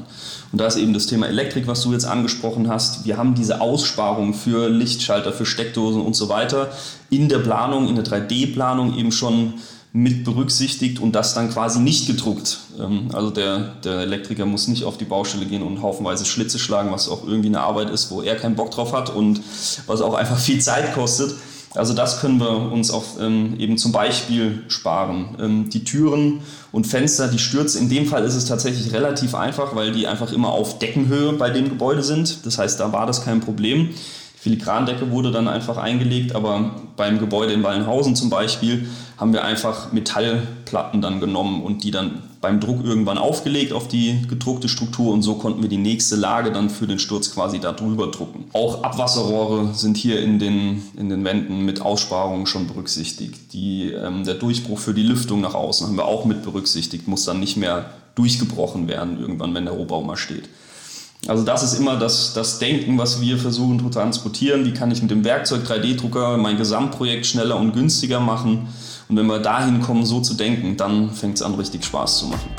Und 0.52 0.60
da 0.60 0.66
ist 0.66 0.78
eben 0.78 0.94
das 0.94 1.06
Thema 1.06 1.28
Elektrik, 1.28 1.68
was 1.68 1.84
du 1.84 1.94
jetzt 1.94 2.06
angesprochen 2.06 2.68
hast. 2.68 3.06
Wir 3.06 3.18
haben 3.18 3.36
diese 3.36 3.62
Aussparung 3.62 4.34
für 4.34 4.68
Lichtschalter, 4.68 5.32
für 5.32 5.46
Steckdosen 5.46 6.02
und 6.02 6.16
so 6.16 6.28
weiter 6.28 6.72
in 7.12 7.30
der 7.30 7.40
Planung, 7.40 7.88
in 7.88 7.96
der 7.96 8.04
3D-Planung 8.04 8.98
eben 8.98 9.12
schon 9.12 9.54
mit 9.92 10.24
berücksichtigt 10.24 11.00
und 11.00 11.14
das 11.14 11.34
dann 11.34 11.50
quasi 11.50 11.80
nicht 11.80 12.08
gedruckt. 12.08 12.60
Ähm, 12.80 13.10
also 13.14 13.32
der, 13.32 13.76
der 13.84 14.00
Elektriker 14.00 14.46
muss 14.46 14.68
nicht 14.68 14.84
auf 14.84 14.98
die 14.98 15.06
Baustelle 15.06 15.46
gehen 15.46 15.64
und 15.64 15.82
haufenweise 15.82 16.26
Schlitze 16.26 16.60
schlagen, 16.60 16.92
was 16.92 17.10
auch 17.10 17.26
irgendwie 17.26 17.50
eine 17.50 17.62
Arbeit 17.62 17.90
ist, 17.90 18.12
wo 18.12 18.22
er 18.22 18.36
keinen 18.36 18.56
Bock 18.56 18.72
drauf 18.72 18.94
hat 18.94 19.10
und 19.10 19.42
was 19.88 20.02
auch 20.02 20.14
einfach 20.14 20.38
viel 20.38 20.62
Zeit 20.62 20.94
kostet. 20.94 21.36
Also 21.76 21.94
das 21.94 22.20
können 22.20 22.40
wir 22.40 22.72
uns 22.72 22.90
auch 22.90 23.04
ähm, 23.20 23.56
eben 23.60 23.78
zum 23.78 23.92
Beispiel 23.92 24.64
sparen. 24.70 25.36
Ähm, 25.40 25.70
die 25.70 25.84
Türen 25.84 26.42
und 26.72 26.88
Fenster, 26.88 27.28
die 27.28 27.40
Stürze, 27.40 27.78
in 27.80 27.90
dem 27.90 28.08
Fall 28.08 28.24
ist 28.26 28.36
es 28.36 28.46
tatsächlich 28.46 28.92
relativ 28.92 29.36
einfach, 29.36 29.76
weil 29.76 29.92
die 29.92 30.08
einfach 30.08 30.32
immer 30.32 30.50
auf 30.50 30.80
Deckenhöhe 30.80 31.34
bei 31.34 31.52
dem 31.52 31.70
Gebäude 31.70 32.02
sind. 32.04 32.46
Das 32.46 32.58
heißt, 32.58 32.80
da 32.80 32.92
war 32.92 33.06
das 33.06 33.24
kein 33.24 33.40
Problem. 33.40 33.90
Filigrandecke 34.40 35.12
wurde 35.12 35.32
dann 35.32 35.50
einfach 35.50 35.78
eingelegt, 35.78 36.34
aber 36.34 36.72
beim 36.96 37.20
Gebäude 37.20 37.52
in 37.52 37.62
Wallenhausen 37.62 38.16
zum 38.16 38.30
Beispiel 38.30 38.88
haben 39.18 39.34
wir 39.34 39.44
einfach 39.44 39.92
Metallplatten 39.92 41.02
dann 41.02 41.20
genommen 41.20 41.62
und 41.62 41.84
die 41.84 41.92
dann 41.92 42.24
beim 42.40 42.62
Druck 42.62 42.86
irgendwann 42.86 43.18
aufgelegt 43.18 43.74
auf 43.74 43.90
die 43.90 44.22
gedruckte 44.30 44.70
Struktur 44.70 45.14
und 45.14 45.24
so 45.24 45.36
konnten 45.36 45.62
wir 45.62 45.68
die 45.68 45.76
nächste 45.76 46.16
Lage 46.16 46.54
dann 46.54 46.70
für 46.70 46.88
den 46.88 47.00
Sturz 47.00 47.34
quasi 47.34 47.60
da 47.60 47.74
drüber 47.74 48.08
drucken. 48.08 48.46
Auch 48.54 48.82
Abwasserrohre 48.82 49.74
sind 49.74 49.98
hier 49.98 50.22
in 50.22 50.40
den, 50.40 50.84
in 50.96 51.10
den 51.10 51.26
Wänden 51.26 51.66
mit 51.66 51.82
Aussparungen 51.82 52.46
schon 52.46 52.66
berücksichtigt. 52.68 53.52
Die, 53.52 53.92
ähm, 53.92 54.24
der 54.24 54.36
Durchbruch 54.36 54.80
für 54.80 54.94
die 54.94 55.04
Lüftung 55.04 55.42
nach 55.42 55.54
außen 55.54 55.88
haben 55.88 55.98
wir 55.98 56.06
auch 56.06 56.24
mit 56.24 56.44
berücksichtigt, 56.44 57.10
muss 57.10 57.26
dann 57.26 57.42
nicht 57.42 57.58
mehr 57.58 57.90
durchgebrochen 58.16 58.88
werden 58.88 59.20
irgendwann, 59.20 59.54
wenn 59.54 59.66
der 59.66 59.74
Rohbau 59.74 60.02
mal 60.02 60.16
steht. 60.16 60.48
Also 61.28 61.44
das 61.44 61.64
ist 61.64 61.78
immer 61.78 61.98
das, 61.98 62.34
das 62.34 62.60
Denken, 62.60 62.98
was 62.98 63.20
wir 63.20 63.38
versuchen 63.38 63.80
zu 63.80 63.90
transportieren. 63.90 64.66
Wie 64.66 64.74
kann 64.74 64.90
ich 64.90 65.02
mit 65.02 65.12
dem 65.12 65.26
Werkzeug 65.26 65.64
3D-Drucker 65.66 66.38
mein 66.38 66.58
Gesamtprojekt 66.58 67.26
schneller 67.26 67.58
und 67.58 67.74
günstiger 67.74 68.20
machen? 68.20 68.70
Und 69.10 69.18
wenn 69.18 69.26
wir 69.26 69.40
dahin 69.40 69.82
kommen, 69.82 70.06
so 70.06 70.22
zu 70.22 70.36
denken, 70.36 70.78
dann 70.78 71.10
fängt 71.12 71.36
es 71.36 71.42
an, 71.42 71.56
richtig 71.56 71.84
Spaß 71.84 72.20
zu 72.20 72.28
machen. 72.28 72.50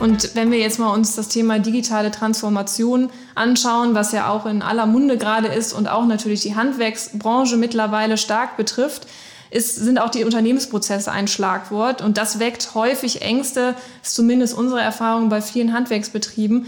Und 0.00 0.34
wenn 0.34 0.50
wir 0.50 0.58
jetzt 0.58 0.78
mal 0.78 0.92
uns 0.92 1.16
das 1.16 1.28
Thema 1.28 1.58
digitale 1.58 2.10
Transformation 2.10 3.10
anschauen, 3.34 3.94
was 3.94 4.12
ja 4.12 4.28
auch 4.28 4.46
in 4.46 4.62
aller 4.62 4.86
Munde 4.86 5.18
gerade 5.18 5.48
ist 5.48 5.72
und 5.72 5.88
auch 5.88 6.06
natürlich 6.06 6.40
die 6.42 6.54
Handwerksbranche 6.54 7.56
mittlerweile 7.56 8.16
stark 8.16 8.56
betrifft, 8.56 9.06
ist, 9.50 9.76
sind 9.76 9.98
auch 9.98 10.10
die 10.10 10.24
Unternehmensprozesse 10.24 11.10
ein 11.10 11.28
Schlagwort. 11.28 12.02
Und 12.02 12.18
das 12.18 12.38
weckt 12.38 12.74
häufig 12.74 13.22
Ängste, 13.22 13.74
ist 14.02 14.14
zumindest 14.14 14.56
unsere 14.56 14.80
Erfahrung 14.80 15.28
bei 15.28 15.40
vielen 15.40 15.72
Handwerksbetrieben. 15.72 16.66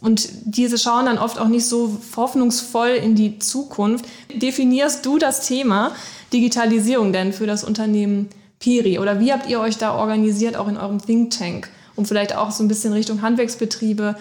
Und 0.00 0.28
diese 0.44 0.78
schauen 0.78 1.06
dann 1.06 1.18
oft 1.18 1.38
auch 1.38 1.48
nicht 1.48 1.66
so 1.66 1.98
hoffnungsvoll 2.16 2.90
in 2.90 3.14
die 3.14 3.38
Zukunft. 3.38 4.04
Definierst 4.34 5.04
du 5.04 5.18
das 5.18 5.46
Thema 5.46 5.92
Digitalisierung 6.32 7.12
denn 7.12 7.32
für 7.32 7.46
das 7.46 7.64
Unternehmen 7.64 8.28
Piri? 8.60 8.98
Oder 8.98 9.20
wie 9.20 9.32
habt 9.32 9.48
ihr 9.48 9.60
euch 9.60 9.78
da 9.78 9.94
organisiert, 9.94 10.56
auch 10.56 10.68
in 10.68 10.76
eurem 10.76 11.00
Think 11.00 11.30
Tank, 11.30 11.70
um 11.96 12.04
vielleicht 12.04 12.34
auch 12.34 12.50
so 12.50 12.62
ein 12.62 12.68
bisschen 12.68 12.92
Richtung 12.92 13.22
Handwerksbetriebe 13.22 14.16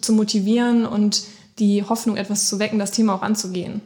zu 0.00 0.12
motivieren 0.12 0.86
und 0.86 1.22
die 1.58 1.84
Hoffnung 1.84 2.16
etwas 2.16 2.48
zu 2.48 2.58
wecken, 2.58 2.78
das 2.78 2.92
Thema 2.92 3.14
auch 3.14 3.22
anzugehen? 3.22 3.82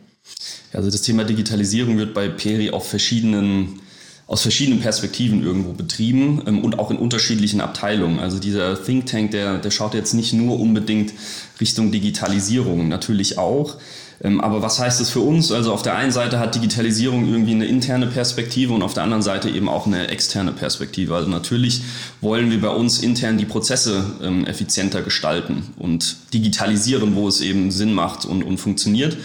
Also 0.72 0.90
das 0.90 1.02
Thema 1.02 1.24
Digitalisierung 1.24 1.98
wird 1.98 2.14
bei 2.14 2.28
Peri 2.28 2.70
auf 2.70 2.88
verschiedenen 2.88 3.80
aus 4.26 4.40
verschiedenen 4.40 4.80
Perspektiven 4.80 5.42
irgendwo 5.42 5.72
betrieben 5.72 6.42
ähm, 6.46 6.64
und 6.64 6.78
auch 6.78 6.90
in 6.90 6.96
unterschiedlichen 6.96 7.60
Abteilungen. 7.60 8.20
Also 8.20 8.38
dieser 8.38 8.82
Think 8.82 9.06
Tank, 9.06 9.32
der, 9.32 9.58
der 9.58 9.70
schaut 9.70 9.94
jetzt 9.94 10.14
nicht 10.14 10.32
nur 10.32 10.58
unbedingt 10.58 11.12
Richtung 11.60 11.92
Digitalisierung, 11.92 12.88
natürlich 12.88 13.36
auch. 13.36 13.76
Ähm, 14.22 14.40
aber 14.40 14.62
was 14.62 14.78
heißt 14.78 14.98
das 15.00 15.10
für 15.10 15.20
uns? 15.20 15.52
Also 15.52 15.72
auf 15.72 15.82
der 15.82 15.96
einen 15.96 16.10
Seite 16.10 16.38
hat 16.38 16.54
Digitalisierung 16.54 17.28
irgendwie 17.28 17.52
eine 17.52 17.66
interne 17.66 18.06
Perspektive 18.06 18.72
und 18.72 18.82
auf 18.82 18.94
der 18.94 19.02
anderen 19.02 19.22
Seite 19.22 19.50
eben 19.50 19.68
auch 19.68 19.86
eine 19.86 20.08
externe 20.08 20.52
Perspektive. 20.52 21.14
Also 21.14 21.28
natürlich 21.28 21.82
wollen 22.22 22.50
wir 22.50 22.60
bei 22.62 22.70
uns 22.70 23.00
intern 23.00 23.36
die 23.36 23.44
Prozesse 23.44 24.04
ähm, 24.22 24.46
effizienter 24.46 25.02
gestalten 25.02 25.74
und 25.76 26.16
digitalisieren, 26.32 27.14
wo 27.14 27.28
es 27.28 27.42
eben 27.42 27.70
Sinn 27.70 27.92
macht 27.92 28.24
und, 28.24 28.42
und 28.42 28.56
funktioniert. 28.56 29.18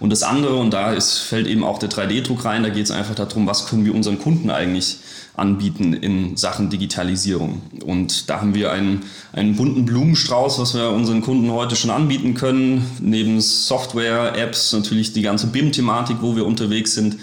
Und 0.00 0.10
das 0.10 0.22
andere, 0.22 0.56
und 0.56 0.72
da 0.72 0.92
ist, 0.92 1.18
fällt 1.18 1.46
eben 1.46 1.64
auch 1.64 1.78
der 1.78 1.90
3D-Druck 1.90 2.44
rein, 2.44 2.62
da 2.62 2.68
geht 2.68 2.84
es 2.84 2.90
einfach 2.90 3.14
darum, 3.14 3.46
was 3.46 3.66
können 3.66 3.84
wir 3.84 3.94
unseren 3.94 4.18
Kunden 4.18 4.50
eigentlich 4.50 4.98
anbieten 5.36 5.94
in 5.94 6.36
Sachen 6.36 6.70
Digitalisierung. 6.70 7.62
Und 7.84 8.30
da 8.30 8.40
haben 8.40 8.54
wir 8.54 8.70
einen, 8.70 9.02
einen 9.32 9.56
bunten 9.56 9.84
Blumenstrauß, 9.84 10.58
was 10.58 10.74
wir 10.74 10.90
unseren 10.90 11.22
Kunden 11.22 11.50
heute 11.50 11.76
schon 11.76 11.90
anbieten 11.90 12.34
können. 12.34 12.88
Neben 13.00 13.40
Software, 13.40 14.36
Apps, 14.36 14.72
natürlich 14.72 15.12
die 15.12 15.22
ganze 15.22 15.48
BIM-Thematik, 15.48 16.18
wo 16.20 16.36
wir 16.36 16.46
unterwegs 16.46 16.94
sind. 16.94 17.16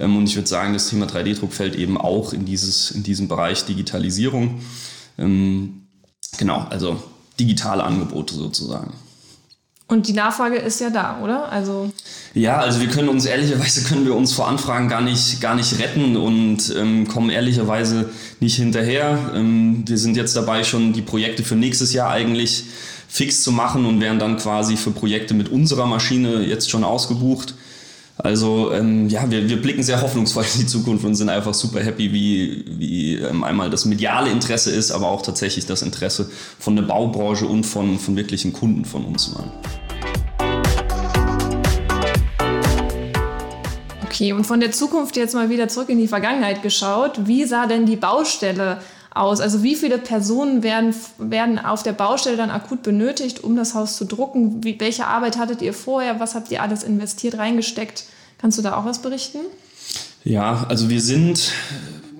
Ähm, 0.00 0.16
und 0.16 0.28
ich 0.28 0.34
würde 0.34 0.48
sagen, 0.48 0.72
das 0.72 0.88
Thema 0.88 1.06
3D-Druck 1.06 1.52
fällt 1.52 1.76
eben 1.76 1.96
auch 1.96 2.32
in, 2.32 2.44
dieses, 2.44 2.90
in 2.90 3.02
diesen 3.02 3.28
Bereich 3.28 3.64
Digitalisierung. 3.64 4.60
Ähm, 5.18 5.82
genau, 6.38 6.66
also 6.70 7.00
digitale 7.38 7.84
Angebote 7.84 8.34
sozusagen. 8.34 8.92
Und 9.92 10.08
die 10.08 10.14
Nachfrage 10.14 10.56
ist 10.56 10.80
ja 10.80 10.88
da, 10.88 11.18
oder? 11.22 11.52
Also 11.52 11.90
ja, 12.32 12.56
also 12.56 12.80
wir 12.80 12.88
können 12.88 13.10
uns 13.10 13.26
ehrlicherweise 13.26 13.82
können 13.86 14.06
wir 14.06 14.14
uns 14.14 14.32
vor 14.32 14.48
Anfragen 14.48 14.88
gar 14.88 15.02
nicht 15.02 15.42
gar 15.42 15.54
nicht 15.54 15.78
retten 15.78 16.16
und 16.16 16.74
ähm, 16.74 17.06
kommen 17.06 17.28
ehrlicherweise 17.28 18.08
nicht 18.40 18.56
hinterher. 18.56 19.18
Ähm, 19.34 19.84
wir 19.86 19.98
sind 19.98 20.16
jetzt 20.16 20.34
dabei, 20.34 20.64
schon 20.64 20.94
die 20.94 21.02
Projekte 21.02 21.44
für 21.44 21.56
nächstes 21.56 21.92
Jahr 21.92 22.10
eigentlich 22.10 22.64
fix 23.06 23.42
zu 23.42 23.52
machen 23.52 23.84
und 23.84 24.00
werden 24.00 24.18
dann 24.18 24.38
quasi 24.38 24.78
für 24.78 24.92
Projekte 24.92 25.34
mit 25.34 25.50
unserer 25.50 25.84
Maschine 25.84 26.42
jetzt 26.42 26.70
schon 26.70 26.84
ausgebucht. 26.84 27.54
Also 28.16 28.72
ähm, 28.72 29.10
ja, 29.10 29.30
wir, 29.30 29.48
wir 29.50 29.60
blicken 29.60 29.82
sehr 29.82 30.00
hoffnungsvoll 30.00 30.44
in 30.54 30.60
die 30.60 30.66
Zukunft 30.66 31.04
und 31.04 31.16
sind 31.16 31.28
einfach 31.28 31.52
super 31.52 31.80
happy, 31.80 32.14
wie, 32.14 32.64
wie 32.66 33.16
ähm, 33.16 33.44
einmal 33.44 33.68
das 33.68 33.84
mediale 33.84 34.30
Interesse 34.30 34.70
ist, 34.70 34.90
aber 34.90 35.08
auch 35.08 35.20
tatsächlich 35.20 35.66
das 35.66 35.82
Interesse 35.82 36.30
von 36.58 36.76
der 36.76 36.84
Baubranche 36.84 37.46
und 37.46 37.64
von, 37.64 37.98
von 37.98 38.16
wirklichen 38.16 38.54
Kunden 38.54 38.86
von 38.86 39.04
uns. 39.04 39.34
Mal. 39.34 39.50
Okay, 44.22 44.32
und 44.34 44.44
von 44.44 44.60
der 44.60 44.70
Zukunft 44.70 45.16
jetzt 45.16 45.34
mal 45.34 45.50
wieder 45.50 45.66
zurück 45.66 45.88
in 45.88 45.98
die 45.98 46.06
Vergangenheit 46.06 46.62
geschaut. 46.62 47.26
Wie 47.26 47.42
sah 47.44 47.66
denn 47.66 47.86
die 47.86 47.96
Baustelle 47.96 48.78
aus? 49.12 49.40
Also 49.40 49.64
wie 49.64 49.74
viele 49.74 49.98
Personen 49.98 50.62
werden, 50.62 50.94
werden 51.18 51.58
auf 51.58 51.82
der 51.82 51.90
Baustelle 51.90 52.36
dann 52.36 52.50
akut 52.50 52.84
benötigt, 52.84 53.42
um 53.42 53.56
das 53.56 53.74
Haus 53.74 53.96
zu 53.96 54.04
drucken? 54.04 54.62
Wie, 54.62 54.78
welche 54.78 55.08
Arbeit 55.08 55.38
hattet 55.38 55.60
ihr 55.60 55.74
vorher? 55.74 56.20
Was 56.20 56.36
habt 56.36 56.52
ihr 56.52 56.62
alles 56.62 56.84
investiert, 56.84 57.36
reingesteckt? 57.36 58.04
Kannst 58.38 58.58
du 58.58 58.62
da 58.62 58.76
auch 58.76 58.84
was 58.84 59.02
berichten? 59.02 59.38
Ja, 60.22 60.66
also 60.68 60.88
wir 60.88 61.00
sind 61.00 61.50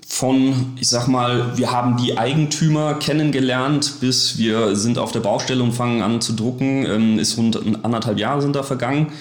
von, 0.09 0.77
ich 0.81 0.89
sag 0.89 1.07
mal, 1.07 1.57
wir 1.57 1.71
haben 1.71 1.99
die 1.99 2.19
Eigentümer 2.19 2.95
kennengelernt, 2.95 4.01
bis 4.01 4.39
wir 4.39 4.75
sind 4.75 4.99
auf 4.99 5.13
der 5.13 5.21
Baustelle 5.21 5.63
und 5.63 5.71
fangen 5.71 6.03
an 6.03 6.21
zu 6.21 6.33
drucken, 6.33 6.85
ähm, 6.85 7.21
ist 7.21 7.39
rund 7.39 7.61
anderthalb 7.85 8.19
Jahre 8.19 8.43
sind 8.43 8.57
da 8.57 8.65
vergangen. 8.65 9.13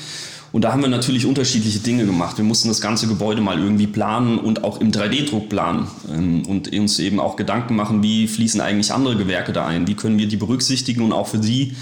Und 0.51 0.63
da 0.63 0.73
haben 0.73 0.81
wir 0.81 0.89
natürlich 0.89 1.25
unterschiedliche 1.25 1.79
Dinge 1.79 2.05
gemacht. 2.05 2.37
Wir 2.37 2.43
mussten 2.43 2.67
das 2.67 2.81
ganze 2.81 3.07
Gebäude 3.07 3.41
mal 3.41 3.57
irgendwie 3.57 3.87
planen 3.87 4.37
und 4.37 4.63
auch 4.63 4.81
im 4.81 4.91
3D-Druck 4.91 5.47
planen 5.47 5.87
ähm, 6.11 6.45
und 6.45 6.73
uns 6.73 6.99
eben 6.99 7.19
auch 7.19 7.37
Gedanken 7.37 7.75
machen, 7.75 8.03
wie 8.03 8.27
fließen 8.27 8.59
eigentlich 8.59 8.91
andere 8.91 9.15
Gewerke 9.15 9.53
da 9.53 9.65
ein? 9.65 9.87
Wie 9.87 9.95
können 9.95 10.17
wir 10.17 10.27
die 10.27 10.37
berücksichtigen 10.37 11.03
und 11.03 11.13
auch 11.13 11.27
für 11.27 11.41
sie 11.41 11.75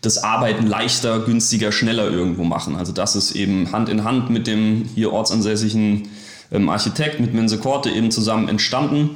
das 0.00 0.22
Arbeiten 0.22 0.66
leichter, 0.66 1.20
günstiger, 1.20 1.70
schneller 1.70 2.10
irgendwo 2.10 2.42
machen? 2.42 2.74
Also 2.74 2.92
das 2.92 3.14
ist 3.14 3.32
eben 3.32 3.70
Hand 3.70 3.88
in 3.88 4.02
Hand 4.02 4.28
mit 4.28 4.48
dem 4.48 4.88
hier 4.94 5.12
ortsansässigen 5.12 6.08
ähm, 6.50 6.68
Architekt, 6.68 7.20
mit 7.20 7.32
Mense 7.32 7.58
Korte 7.58 7.90
eben 7.90 8.10
zusammen 8.10 8.48
entstanden 8.48 9.10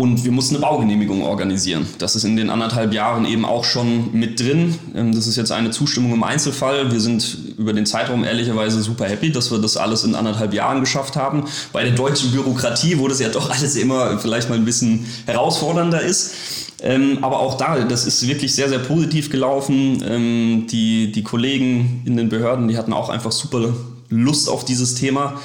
und 0.00 0.24
wir 0.24 0.30
mussten 0.30 0.54
eine 0.54 0.64
Baugenehmigung 0.64 1.24
organisieren. 1.24 1.84
Das 1.98 2.14
ist 2.14 2.22
in 2.22 2.36
den 2.36 2.50
anderthalb 2.50 2.94
Jahren 2.94 3.24
eben 3.26 3.44
auch 3.44 3.64
schon 3.64 4.12
mit 4.12 4.38
drin. 4.38 4.78
Ähm, 4.94 5.12
das 5.12 5.26
ist 5.26 5.34
jetzt 5.34 5.50
eine 5.50 5.72
Zustimmung 5.72 6.12
im 6.12 6.22
Einzelfall. 6.22 6.92
Wir 6.92 7.00
sind 7.00 7.36
über 7.58 7.72
den 7.72 7.84
Zeitraum 7.84 8.22
ehrlicherweise 8.22 8.80
super 8.80 9.06
happy, 9.06 9.32
dass 9.32 9.50
wir 9.50 9.58
das 9.58 9.76
alles 9.76 10.04
in 10.04 10.14
anderthalb 10.14 10.54
Jahren 10.54 10.78
geschafft 10.78 11.16
haben. 11.16 11.46
Bei 11.72 11.82
der 11.82 11.94
deutschen 11.94 12.30
Bürokratie, 12.30 13.00
wo 13.00 13.08
das 13.08 13.18
ja 13.18 13.28
doch 13.28 13.50
alles 13.50 13.74
immer 13.74 14.20
vielleicht 14.20 14.48
mal 14.48 14.54
ein 14.54 14.64
bisschen 14.64 15.04
herausfordernder 15.26 16.00
ist. 16.00 16.32
Ähm, 16.80 17.18
aber 17.22 17.40
auch 17.40 17.56
da, 17.56 17.80
das 17.80 18.06
ist 18.06 18.24
wirklich 18.28 18.54
sehr, 18.54 18.68
sehr 18.68 18.78
positiv 18.78 19.30
gelaufen. 19.30 20.00
Ähm, 20.06 20.66
die, 20.70 21.10
die 21.10 21.24
Kollegen 21.24 22.02
in 22.04 22.16
den 22.16 22.28
Behörden, 22.28 22.68
die 22.68 22.78
hatten 22.78 22.92
auch 22.92 23.08
einfach 23.08 23.32
super 23.32 23.74
Lust 24.10 24.48
auf 24.48 24.64
dieses 24.64 24.94
Thema 24.94 25.40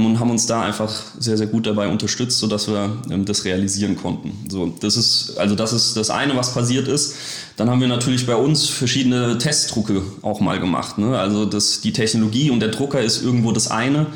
und 0.00 0.20
haben 0.20 0.30
uns 0.30 0.46
da 0.46 0.62
einfach 0.62 0.90
sehr, 1.18 1.36
sehr 1.36 1.46
gut 1.46 1.66
dabei 1.66 1.88
unterstützt, 1.88 2.38
sodass 2.38 2.68
wir 2.68 3.02
ähm, 3.10 3.24
das 3.24 3.44
realisieren 3.44 3.96
konnten. 3.96 4.32
So, 4.48 4.72
das 4.80 4.96
ist, 4.96 5.36
also 5.36 5.54
das 5.54 5.72
ist 5.72 5.96
das 5.96 6.08
eine, 6.08 6.36
was 6.36 6.54
passiert 6.54 6.88
ist. 6.88 7.14
Dann 7.56 7.68
haben 7.68 7.80
wir 7.80 7.88
natürlich 7.88 8.26
bei 8.26 8.36
uns 8.36 8.68
verschiedene 8.68 9.36
Testdrucke 9.38 10.02
auch 10.22 10.40
mal 10.40 10.58
gemacht. 10.58 10.98
Ne? 10.98 11.18
Also 11.18 11.44
das, 11.44 11.80
die 11.82 11.92
Technologie 11.92 12.50
und 12.50 12.60
der 12.60 12.70
Drucker 12.70 13.00
ist 13.00 13.22
irgendwo 13.22 13.52
das 13.52 13.70
eine 13.70 14.06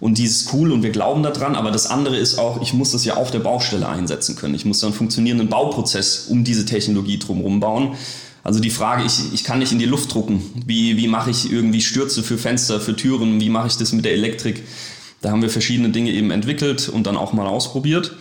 und 0.00 0.18
die 0.18 0.24
ist 0.24 0.52
cool 0.52 0.72
und 0.72 0.82
wir 0.82 0.90
glauben 0.90 1.22
daran, 1.22 1.54
aber 1.54 1.70
das 1.70 1.86
andere 1.86 2.16
ist 2.16 2.36
auch, 2.36 2.60
ich 2.60 2.74
muss 2.74 2.90
das 2.90 3.04
ja 3.04 3.14
auf 3.14 3.30
der 3.30 3.38
Baustelle 3.38 3.88
einsetzen 3.88 4.34
können. 4.34 4.56
Ich 4.56 4.64
muss 4.64 4.80
da 4.80 4.88
einen 4.88 4.96
funktionierenden 4.96 5.48
Bauprozess 5.48 6.26
um 6.28 6.42
diese 6.42 6.64
Technologie 6.64 7.20
drumherum 7.20 7.60
bauen. 7.60 7.94
Also 8.42 8.58
die 8.58 8.70
Frage, 8.70 9.04
ich, 9.04 9.32
ich 9.32 9.44
kann 9.44 9.60
nicht 9.60 9.70
in 9.70 9.78
die 9.78 9.84
Luft 9.84 10.12
drucken. 10.12 10.42
Wie, 10.66 10.96
wie 10.96 11.06
mache 11.06 11.30
ich 11.30 11.52
irgendwie 11.52 11.80
Stürze 11.80 12.24
für 12.24 12.38
Fenster, 12.38 12.80
für 12.80 12.96
Türen? 12.96 13.40
Wie 13.40 13.48
mache 13.48 13.68
ich 13.68 13.76
das 13.76 13.92
mit 13.92 14.04
der 14.04 14.14
Elektrik? 14.14 14.64
Da 15.22 15.30
haben 15.30 15.40
wir 15.40 15.50
verschiedene 15.50 15.88
Dinge 15.88 16.10
eben 16.10 16.30
entwickelt 16.30 16.88
und 16.88 17.06
dann 17.06 17.16
auch 17.16 17.32
mal 17.32 17.46
ausprobiert. 17.46 18.14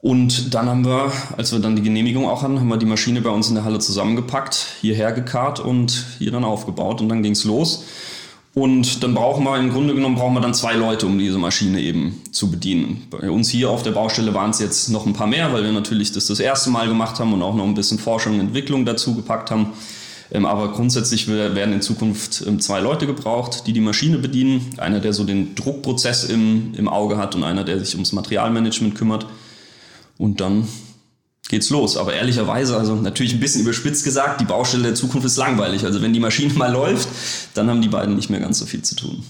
Und 0.00 0.52
dann 0.52 0.68
haben 0.68 0.84
wir, 0.84 1.12
als 1.36 1.52
wir 1.52 1.60
dann 1.60 1.76
die 1.76 1.82
Genehmigung 1.82 2.28
auch 2.28 2.42
hatten, 2.42 2.58
haben 2.58 2.68
wir 2.68 2.76
die 2.76 2.86
Maschine 2.86 3.20
bei 3.20 3.30
uns 3.30 3.48
in 3.48 3.54
der 3.54 3.64
Halle 3.64 3.78
zusammengepackt, 3.78 4.66
hierher 4.80 5.12
gekarrt 5.12 5.60
und 5.60 6.04
hier 6.18 6.32
dann 6.32 6.42
aufgebaut 6.42 7.00
und 7.00 7.08
dann 7.08 7.22
ging 7.22 7.32
es 7.32 7.44
los. 7.44 7.84
Und 8.54 9.02
dann 9.02 9.14
brauchen 9.14 9.44
wir, 9.44 9.56
im 9.58 9.70
Grunde 9.70 9.94
genommen 9.94 10.16
brauchen 10.16 10.34
wir 10.34 10.40
dann 10.40 10.52
zwei 10.54 10.74
Leute, 10.74 11.06
um 11.06 11.18
diese 11.18 11.38
Maschine 11.38 11.80
eben 11.80 12.20
zu 12.32 12.50
bedienen. 12.50 13.06
Bei 13.10 13.30
uns 13.30 13.48
hier 13.48 13.70
auf 13.70 13.84
der 13.84 13.92
Baustelle 13.92 14.34
waren 14.34 14.50
es 14.50 14.58
jetzt 14.58 14.88
noch 14.90 15.06
ein 15.06 15.14
paar 15.14 15.28
mehr, 15.28 15.52
weil 15.52 15.62
wir 15.62 15.72
natürlich 15.72 16.10
das 16.10 16.26
das 16.26 16.40
erste 16.40 16.68
Mal 16.68 16.88
gemacht 16.88 17.20
haben 17.20 17.32
und 17.32 17.40
auch 17.40 17.54
noch 17.54 17.64
ein 17.64 17.74
bisschen 17.74 17.98
Forschung 17.98 18.34
und 18.34 18.40
Entwicklung 18.40 18.84
dazu 18.84 19.14
gepackt 19.14 19.52
haben. 19.52 19.72
Ähm, 20.32 20.46
aber 20.46 20.72
grundsätzlich 20.72 21.28
werden 21.28 21.74
in 21.74 21.82
Zukunft 21.82 22.42
ähm, 22.46 22.58
zwei 22.58 22.80
Leute 22.80 23.06
gebraucht, 23.06 23.66
die 23.66 23.74
die 23.74 23.80
Maschine 23.80 24.16
bedienen. 24.16 24.70
Einer, 24.78 25.00
der 25.00 25.12
so 25.12 25.24
den 25.24 25.54
Druckprozess 25.54 26.24
im, 26.24 26.72
im 26.74 26.88
Auge 26.88 27.18
hat 27.18 27.34
und 27.34 27.44
einer, 27.44 27.64
der 27.64 27.78
sich 27.78 27.94
ums 27.94 28.12
Materialmanagement 28.12 28.94
kümmert. 28.94 29.26
Und 30.16 30.40
dann 30.40 30.66
geht's 31.50 31.68
los. 31.68 31.98
Aber 31.98 32.14
ehrlicherweise, 32.14 32.78
also 32.78 32.96
natürlich 32.96 33.34
ein 33.34 33.40
bisschen 33.40 33.60
überspitzt 33.60 34.04
gesagt, 34.04 34.40
die 34.40 34.46
Baustelle 34.46 34.84
der 34.84 34.94
Zukunft 34.94 35.26
ist 35.26 35.36
langweilig. 35.36 35.84
Also 35.84 36.00
wenn 36.00 36.14
die 36.14 36.20
Maschine 36.20 36.52
mal 36.54 36.72
läuft, 36.72 37.08
dann 37.52 37.68
haben 37.68 37.82
die 37.82 37.88
beiden 37.88 38.16
nicht 38.16 38.30
mehr 38.30 38.40
ganz 38.40 38.58
so 38.58 38.64
viel 38.64 38.80
zu 38.80 38.96
tun. 38.96 39.22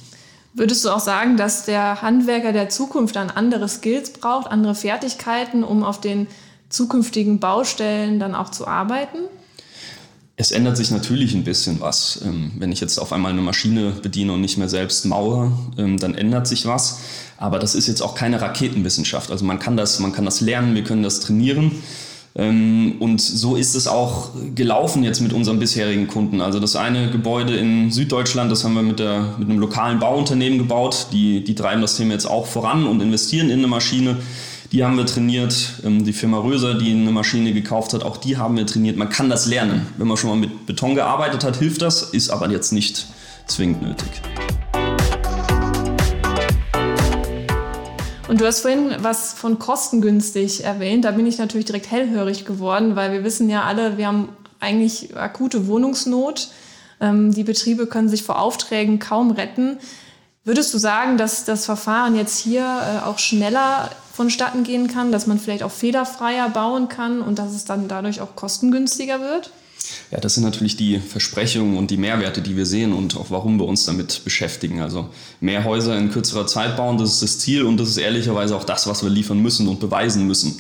Würdest 0.54 0.84
du 0.84 0.90
auch 0.90 1.00
sagen, 1.00 1.36
dass 1.36 1.64
der 1.64 2.02
Handwerker 2.02 2.52
der 2.52 2.68
Zukunft 2.68 3.16
dann 3.16 3.30
andere 3.30 3.68
Skills 3.68 4.12
braucht, 4.12 4.46
andere 4.46 4.76
Fertigkeiten, 4.76 5.64
um 5.64 5.82
auf 5.82 6.00
den 6.00 6.28
zukünftigen 6.68 7.40
Baustellen 7.40 8.20
dann 8.20 8.36
auch 8.36 8.50
zu 8.50 8.68
arbeiten? 8.68 9.18
Es 10.36 10.50
ändert 10.50 10.76
sich 10.76 10.90
natürlich 10.90 11.34
ein 11.34 11.44
bisschen 11.44 11.80
was. 11.80 12.20
Ähm, 12.24 12.52
wenn 12.58 12.72
ich 12.72 12.80
jetzt 12.80 12.98
auf 12.98 13.12
einmal 13.12 13.32
eine 13.32 13.42
Maschine 13.42 13.92
bediene 14.02 14.32
und 14.32 14.40
nicht 14.40 14.56
mehr 14.56 14.68
selbst 14.68 15.04
mauere, 15.04 15.52
ähm, 15.76 15.98
dann 15.98 16.14
ändert 16.14 16.46
sich 16.46 16.66
was. 16.66 17.00
Aber 17.36 17.58
das 17.58 17.74
ist 17.74 17.86
jetzt 17.86 18.00
auch 18.00 18.14
keine 18.14 18.40
Raketenwissenschaft. 18.40 19.30
Also 19.30 19.44
man 19.44 19.58
kann 19.58 19.76
das, 19.76 19.98
man 19.98 20.12
kann 20.12 20.24
das 20.24 20.40
lernen, 20.40 20.74
wir 20.74 20.84
können 20.84 21.02
das 21.02 21.20
trainieren. 21.20 21.72
Ähm, 22.34 22.94
und 22.98 23.20
so 23.20 23.56
ist 23.56 23.74
es 23.74 23.86
auch 23.86 24.30
gelaufen 24.54 25.04
jetzt 25.04 25.20
mit 25.20 25.34
unseren 25.34 25.58
bisherigen 25.58 26.08
Kunden. 26.08 26.40
Also 26.40 26.60
das 26.60 26.76
eine 26.76 27.10
Gebäude 27.10 27.54
in 27.56 27.90
Süddeutschland, 27.90 28.50
das 28.50 28.64
haben 28.64 28.72
wir 28.72 28.82
mit, 28.82 29.00
der, 29.00 29.34
mit 29.38 29.50
einem 29.50 29.58
lokalen 29.58 29.98
Bauunternehmen 29.98 30.56
gebaut. 30.56 31.08
Die, 31.12 31.44
die 31.44 31.54
treiben 31.54 31.82
das 31.82 31.96
Thema 31.96 32.14
jetzt 32.14 32.26
auch 32.26 32.46
voran 32.46 32.86
und 32.86 33.02
investieren 33.02 33.50
in 33.50 33.58
eine 33.58 33.66
Maschine. 33.66 34.16
Die 34.72 34.82
haben 34.82 34.96
wir 34.96 35.04
trainiert. 35.04 35.82
Ähm, 35.84 36.02
die 36.02 36.14
Firma 36.14 36.38
Röser, 36.38 36.72
die 36.72 36.92
eine 36.92 37.10
Maschine 37.10 37.52
gekauft 37.52 37.92
hat, 37.92 38.02
auch 38.04 38.16
die 38.16 38.38
haben 38.38 38.56
wir 38.56 38.66
trainiert. 38.66 38.96
Man 38.96 39.10
kann 39.10 39.28
das 39.28 39.44
lernen. 39.44 39.86
Wenn 39.98 40.06
man 40.06 40.16
schon 40.16 40.30
mal 40.30 40.36
mit 40.36 40.64
Beton 40.64 40.94
gearbeitet 40.94 41.44
hat, 41.44 41.56
hilft 41.56 41.82
das, 41.82 42.02
ist 42.02 42.30
aber 42.30 42.48
jetzt 42.48 42.72
nicht 42.72 43.06
zwingend 43.46 43.82
nötig. 43.82 44.08
Und 48.28 48.40
du 48.40 48.46
hast 48.46 48.60
vorhin 48.60 48.96
was 49.00 49.34
von 49.34 49.58
kostengünstig 49.58 50.64
erwähnt. 50.64 51.04
Da 51.04 51.10
bin 51.10 51.26
ich 51.26 51.36
natürlich 51.36 51.66
direkt 51.66 51.90
hellhörig 51.90 52.46
geworden, 52.46 52.96
weil 52.96 53.12
wir 53.12 53.24
wissen 53.24 53.50
ja 53.50 53.64
alle, 53.64 53.98
wir 53.98 54.06
haben 54.06 54.30
eigentlich 54.58 55.14
akute 55.14 55.66
Wohnungsnot. 55.66 56.48
Ähm, 56.98 57.34
die 57.34 57.44
Betriebe 57.44 57.86
können 57.86 58.08
sich 58.08 58.22
vor 58.22 58.40
Aufträgen 58.40 58.98
kaum 59.00 59.32
retten. 59.32 59.76
Würdest 60.44 60.72
du 60.72 60.78
sagen, 60.78 61.18
dass 61.18 61.44
das 61.44 61.66
Verfahren 61.66 62.16
jetzt 62.16 62.38
hier 62.38 62.62
äh, 62.62 63.06
auch 63.06 63.18
schneller 63.18 63.90
vonstatten 64.12 64.64
gehen 64.64 64.88
kann, 64.88 65.12
dass 65.12 65.26
man 65.26 65.38
vielleicht 65.38 65.62
auch 65.62 65.70
fehlerfreier 65.70 66.48
bauen 66.50 66.88
kann 66.88 67.22
und 67.22 67.38
dass 67.38 67.52
es 67.52 67.64
dann 67.64 67.88
dadurch 67.88 68.20
auch 68.20 68.36
kostengünstiger 68.36 69.20
wird? 69.20 69.50
Ja, 70.10 70.20
das 70.20 70.34
sind 70.34 70.44
natürlich 70.44 70.76
die 70.76 70.98
Versprechungen 70.98 71.76
und 71.76 71.90
die 71.90 71.96
Mehrwerte, 71.96 72.40
die 72.40 72.56
wir 72.56 72.66
sehen 72.66 72.92
und 72.92 73.16
auch 73.16 73.30
warum 73.30 73.58
wir 73.58 73.66
uns 73.66 73.84
damit 73.84 74.22
beschäftigen. 74.24 74.80
Also 74.80 75.08
mehr 75.40 75.64
Häuser 75.64 75.96
in 75.98 76.10
kürzerer 76.10 76.46
Zeit 76.46 76.76
bauen, 76.76 76.98
das 76.98 77.14
ist 77.14 77.22
das 77.22 77.38
Ziel 77.38 77.62
und 77.64 77.78
das 77.78 77.88
ist 77.88 77.96
ehrlicherweise 77.96 78.56
auch 78.56 78.64
das, 78.64 78.86
was 78.86 79.02
wir 79.02 79.10
liefern 79.10 79.38
müssen 79.38 79.68
und 79.68 79.80
beweisen 79.80 80.26
müssen. 80.26 80.58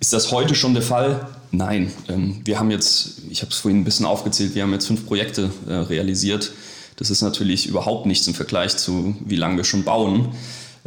Ist 0.00 0.12
das 0.12 0.32
heute 0.32 0.54
schon 0.54 0.74
der 0.74 0.82
Fall? 0.82 1.28
Nein. 1.50 1.92
Ähm, 2.08 2.40
wir 2.44 2.58
haben 2.58 2.70
jetzt, 2.70 3.22
ich 3.30 3.42
habe 3.42 3.50
es 3.50 3.58
vorhin 3.58 3.80
ein 3.80 3.84
bisschen 3.84 4.06
aufgezählt, 4.06 4.54
wir 4.54 4.62
haben 4.62 4.72
jetzt 4.72 4.86
fünf 4.86 5.06
Projekte 5.06 5.50
äh, 5.66 5.72
realisiert. 5.72 6.52
Das 6.96 7.10
ist 7.10 7.22
natürlich 7.22 7.66
überhaupt 7.66 8.06
nichts 8.06 8.26
im 8.26 8.34
Vergleich 8.34 8.76
zu, 8.76 9.16
wie 9.24 9.36
lange 9.36 9.56
wir 9.56 9.64
schon 9.64 9.84
bauen. 9.84 10.28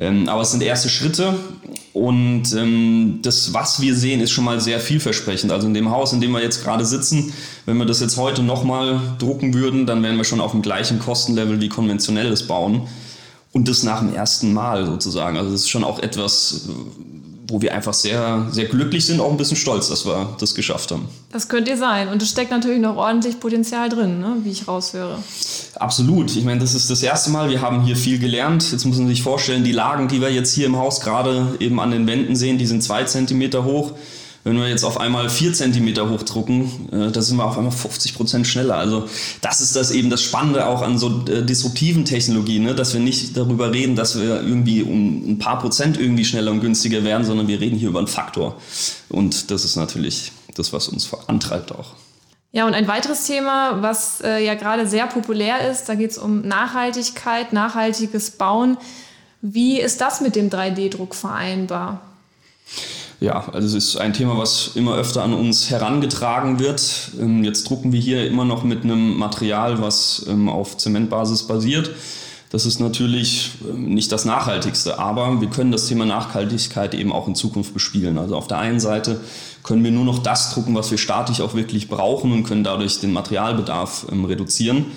Ähm, 0.02 0.28
aber 0.28 0.42
es 0.42 0.52
sind 0.52 0.64
erste 0.64 0.90
Schritte 0.90 1.36
und 1.94 2.54
ähm, 2.54 3.20
das, 3.22 3.54
was 3.54 3.82
wir 3.82 3.96
sehen, 3.96 4.20
ist 4.20 4.32
schon 4.32 4.44
mal 4.44 4.60
sehr 4.60 4.80
vielversprechend. 4.80 5.52
Also 5.52 5.68
in 5.68 5.76
dem 5.76 5.92
Haus, 5.92 6.12
in 6.12 6.20
dem 6.20 6.32
wir 6.32 6.42
jetzt 6.42 6.64
gerade 6.64 6.86
sitzen, 6.86 7.32
wenn 7.68 7.78
wir 7.78 7.86
das 7.86 8.00
jetzt 8.00 8.18
heute 8.18 8.42
nochmal 8.42 9.00
drucken 9.20 9.54
würden, 9.54 9.86
dann 9.86 10.02
wären 10.02 10.18
wir 10.18 10.24
schon 10.24 10.42
auf 10.42 10.52
dem 10.52 10.64
gleichen 10.64 10.98
Kostenlevel 10.98 11.62
wie 11.62 11.70
konventionelles 11.70 12.48
Bauen. 12.48 12.88
Und 13.52 13.68
das 13.68 13.84
nach 13.84 14.00
dem 14.00 14.16
ersten 14.16 14.54
Mal 14.54 14.88
sozusagen. 14.88 15.38
Also 15.38 15.52
das 15.52 15.62
ist 15.62 15.70
schon 15.70 15.84
auch 15.84 16.00
etwas, 16.00 16.70
wo 17.52 17.62
wir 17.62 17.74
einfach 17.74 17.94
sehr, 17.94 18.48
sehr 18.52 18.66
glücklich 18.66 19.06
sind, 19.06 19.20
auch 19.20 19.30
ein 19.30 19.38
bisschen 19.38 19.58
stolz, 19.58 19.90
dass 19.90 20.06
wir 20.06 20.36
das 20.40 20.56
geschafft 20.56 20.92
haben. 20.92 21.08
Das 21.32 21.50
könnte 21.50 21.72
ihr 21.72 21.78
sein. 21.78 22.08
Und 22.08 22.22
es 22.22 22.30
steckt 22.30 22.52
natürlich 22.52 22.80
noch 22.80 22.96
ordentlich 22.96 23.40
Potenzial 23.40 23.90
drin, 23.90 24.20
ne? 24.20 24.38
wie 24.44 24.52
ich 24.52 24.68
raushöre. 24.68 25.18
Absolut. 25.76 26.36
Ich 26.36 26.44
meine, 26.44 26.60
das 26.60 26.74
ist 26.74 26.90
das 26.90 27.04
erste 27.04 27.30
Mal. 27.30 27.50
Wir 27.50 27.62
haben 27.62 27.84
hier 27.84 27.96
viel 27.96 28.20
gelernt. 28.20 28.72
Jetzt 28.72 28.86
muss 28.86 28.98
man 28.98 29.08
sich 29.08 29.22
vorstellen, 29.22 29.64
die 29.64 29.72
Lagen, 29.72 30.08
die 30.08 30.22
wir 30.22 30.32
jetzt 30.32 30.54
hier 30.54 30.66
im 30.66 30.78
Haus 30.78 31.02
gerade 31.02 31.56
eben 31.60 31.80
an 31.80 31.92
den 31.92 32.08
Wänden 32.08 32.36
sehen, 32.36 32.58
die 32.58 32.66
sind 32.66 32.84
zwei 32.84 33.04
Zentimeter 33.04 33.64
hoch. 33.64 33.92
Wenn 34.44 34.58
wir 34.58 34.68
jetzt 34.68 34.84
auf 34.84 35.00
einmal 35.00 35.30
vier 35.30 35.54
Zentimeter 35.54 36.10
hochdrucken, 36.10 36.90
äh, 36.92 37.12
da 37.12 37.22
sind 37.22 37.38
wir 37.38 37.46
auf 37.46 37.58
einmal 37.58 37.72
50 37.72 38.16
Prozent 38.16 38.48
schneller. 38.48 38.76
Also 38.76 39.08
das 39.42 39.62
ist 39.62 39.76
das 39.76 39.92
eben 39.92 40.10
das 40.10 40.24
Spannende 40.24 40.66
auch 40.66 40.82
an 40.82 40.98
so 40.98 41.24
äh, 41.28 41.44
disruptiven 41.44 42.06
Technologien, 42.06 42.64
ne? 42.64 42.74
dass 42.74 42.94
wir 42.94 43.02
nicht 43.02 43.38
darüber 43.38 43.72
reden, 43.72 43.96
dass 43.96 44.20
wir 44.20 44.42
irgendwie 44.42 44.82
um 44.82 45.32
ein 45.32 45.38
paar 45.38 45.60
Prozent 45.60 46.00
irgendwie 46.00 46.26
schneller 46.26 46.52
und 46.52 46.62
günstiger 46.62 47.04
werden, 47.04 47.24
sondern 47.24 47.48
wir 47.48 47.60
reden 47.62 47.78
hier 47.78 47.90
über 47.90 48.00
einen 48.00 48.08
Faktor. 48.08 48.60
Und 49.10 49.52
das 49.52 49.64
ist 49.64 49.76
natürlich 49.76 50.32
das, 50.56 50.74
was 50.74 50.88
uns 50.88 51.10
antreibt 51.28 51.72
auch. 51.72 51.94
Ja, 52.54 52.68
und 52.68 52.74
ein 52.74 52.88
weiteres 52.88 53.26
Thema, 53.28 53.82
was 53.82 54.22
äh, 54.22 54.44
ja 54.44 54.56
gerade 54.56 54.86
sehr 54.86 55.08
populär 55.08 55.70
ist, 55.70 55.88
da 55.88 55.96
geht 55.96 56.12
es 56.12 56.18
um 56.18 56.42
Nachhaltigkeit, 56.42 57.54
nachhaltiges 57.54 58.32
Bauen. 58.32 58.78
Wie 59.42 59.80
ist 59.80 60.02
das 60.02 60.20
mit 60.20 60.36
dem 60.36 60.50
3D-Druck 60.50 61.16
vereinbar? 61.16 62.02
Ja, 63.22 63.48
also 63.54 63.78
es 63.78 63.86
ist 63.86 63.98
ein 63.98 64.14
Thema, 64.14 64.36
was 64.40 64.72
immer 64.74 64.96
öfter 64.96 65.22
an 65.22 65.36
uns 65.36 65.70
herangetragen 65.70 66.58
wird. 66.58 67.12
Ähm, 67.20 67.44
jetzt 67.44 67.70
drucken 67.70 67.92
wir 67.92 68.00
hier 68.00 68.28
immer 68.28 68.46
noch 68.46 68.64
mit 68.64 68.84
einem 68.84 69.16
Material, 69.16 69.80
was 69.80 70.26
ähm, 70.28 70.50
auf 70.50 70.78
Zementbasis 70.78 71.44
basiert. 71.44 71.92
Das 72.50 72.66
ist 72.66 72.80
natürlich 72.80 73.52
ähm, 73.70 73.94
nicht 73.94 74.12
das 74.12 74.26
Nachhaltigste, 74.26 74.98
aber 74.98 75.40
wir 75.40 75.50
können 75.52 75.72
das 75.72 75.86
Thema 75.86 76.08
Nachhaltigkeit 76.08 76.96
eben 76.96 77.12
auch 77.12 77.28
in 77.28 77.36
Zukunft 77.36 77.76
bespielen. 77.76 78.18
Also 78.18 78.36
auf 78.36 78.48
der 78.48 78.58
einen 78.58 78.80
Seite 78.80 79.22
können 79.62 79.84
wir 79.84 79.92
nur 79.92 80.06
noch 80.06 80.18
das 80.18 80.52
drucken, 80.56 80.74
was 80.74 80.90
wir 80.90 80.98
statisch 80.98 81.42
auch 81.42 81.54
wirklich 81.54 81.90
brauchen 81.90 82.32
und 82.32 82.44
können 82.44 82.64
dadurch 82.64 83.02
den 83.02 83.14
Materialbedarf 83.14 84.08
reduzieren. 84.10 84.88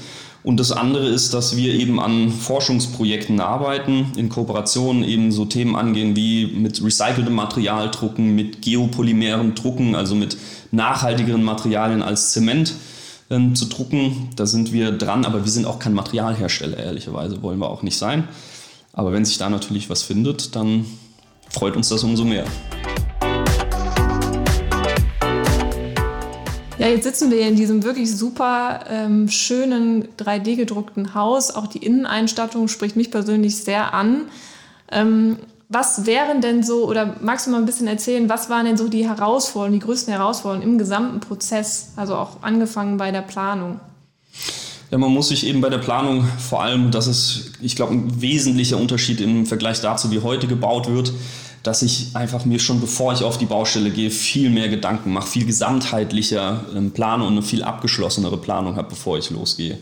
Und 0.44 0.60
das 0.60 0.72
andere 0.72 1.08
ist, 1.08 1.32
dass 1.32 1.56
wir 1.56 1.72
eben 1.72 1.98
an 1.98 2.30
Forschungsprojekten 2.30 3.40
arbeiten, 3.40 4.12
in 4.14 4.28
Kooperation 4.28 5.02
eben 5.02 5.32
so 5.32 5.46
Themen 5.46 5.74
angehen 5.74 6.16
wie 6.16 6.46
mit 6.46 6.84
recyceltem 6.84 7.32
Material 7.32 7.90
drucken, 7.90 8.34
mit 8.34 8.60
geopolymeren 8.60 9.54
Drucken, 9.54 9.94
also 9.94 10.14
mit 10.14 10.36
nachhaltigeren 10.70 11.42
Materialien 11.42 12.02
als 12.02 12.32
Zement 12.32 12.74
ähm, 13.30 13.54
zu 13.54 13.64
drucken. 13.64 14.28
Da 14.36 14.44
sind 14.44 14.70
wir 14.70 14.92
dran, 14.92 15.24
aber 15.24 15.44
wir 15.44 15.50
sind 15.50 15.64
auch 15.64 15.78
kein 15.78 15.94
Materialhersteller, 15.94 16.76
ehrlicherweise 16.76 17.42
wollen 17.42 17.58
wir 17.58 17.70
auch 17.70 17.82
nicht 17.82 17.96
sein. 17.96 18.28
Aber 18.92 19.12
wenn 19.12 19.24
sich 19.24 19.38
da 19.38 19.48
natürlich 19.48 19.88
was 19.88 20.02
findet, 20.02 20.54
dann 20.54 20.84
freut 21.48 21.74
uns 21.74 21.88
das 21.88 22.04
umso 22.04 22.24
mehr. 22.26 22.44
Ja, 26.84 26.90
jetzt 26.90 27.04
sitzen 27.04 27.30
wir 27.30 27.40
in 27.40 27.56
diesem 27.56 27.82
wirklich 27.82 28.14
super 28.14 28.80
ähm, 28.90 29.30
schönen 29.30 30.06
3D 30.18 30.54
gedruckten 30.54 31.14
Haus. 31.14 31.50
Auch 31.50 31.66
die 31.66 31.78
Inneneinstattung 31.78 32.68
spricht 32.68 32.94
mich 32.94 33.10
persönlich 33.10 33.56
sehr 33.56 33.94
an. 33.94 34.26
Ähm, 34.92 35.38
was 35.70 36.04
wären 36.04 36.42
denn 36.42 36.62
so, 36.62 36.86
oder 36.86 37.16
magst 37.22 37.46
du 37.46 37.52
mal 37.52 37.56
ein 37.56 37.64
bisschen 37.64 37.86
erzählen, 37.86 38.28
was 38.28 38.50
waren 38.50 38.66
denn 38.66 38.76
so 38.76 38.88
die 38.88 39.08
Herausforderungen, 39.08 39.80
die 39.80 39.86
größten 39.86 40.12
Herausforderungen 40.12 40.72
im 40.72 40.76
gesamten 40.76 41.20
Prozess, 41.20 41.92
also 41.96 42.16
auch 42.16 42.42
angefangen 42.42 42.98
bei 42.98 43.10
der 43.10 43.22
Planung? 43.22 43.80
Ja, 44.90 44.98
man 44.98 45.10
muss 45.10 45.28
sich 45.28 45.46
eben 45.46 45.62
bei 45.62 45.70
der 45.70 45.78
Planung 45.78 46.28
vor 46.38 46.62
allem, 46.62 46.90
das 46.90 47.06
ist, 47.06 47.52
ich 47.62 47.76
glaube, 47.76 47.94
ein 47.94 48.20
wesentlicher 48.20 48.76
Unterschied 48.76 49.22
im 49.22 49.46
Vergleich 49.46 49.80
dazu, 49.80 50.10
wie 50.10 50.20
heute 50.20 50.46
gebaut 50.48 50.90
wird, 50.90 51.14
dass 51.64 51.80
ich 51.80 52.08
einfach 52.12 52.44
mir 52.44 52.58
schon 52.58 52.78
bevor 52.78 53.14
ich 53.14 53.22
auf 53.22 53.38
die 53.38 53.46
Baustelle 53.46 53.90
gehe, 53.90 54.10
viel 54.10 54.50
mehr 54.50 54.68
Gedanken 54.68 55.12
mache, 55.12 55.26
viel 55.26 55.46
gesamtheitlicher 55.46 56.62
ähm, 56.76 56.90
plane 56.90 57.24
und 57.24 57.32
eine 57.32 57.42
viel 57.42 57.64
abgeschlossenere 57.64 58.36
Planung 58.36 58.76
habe, 58.76 58.90
bevor 58.90 59.16
ich 59.16 59.30
losgehe. 59.30 59.78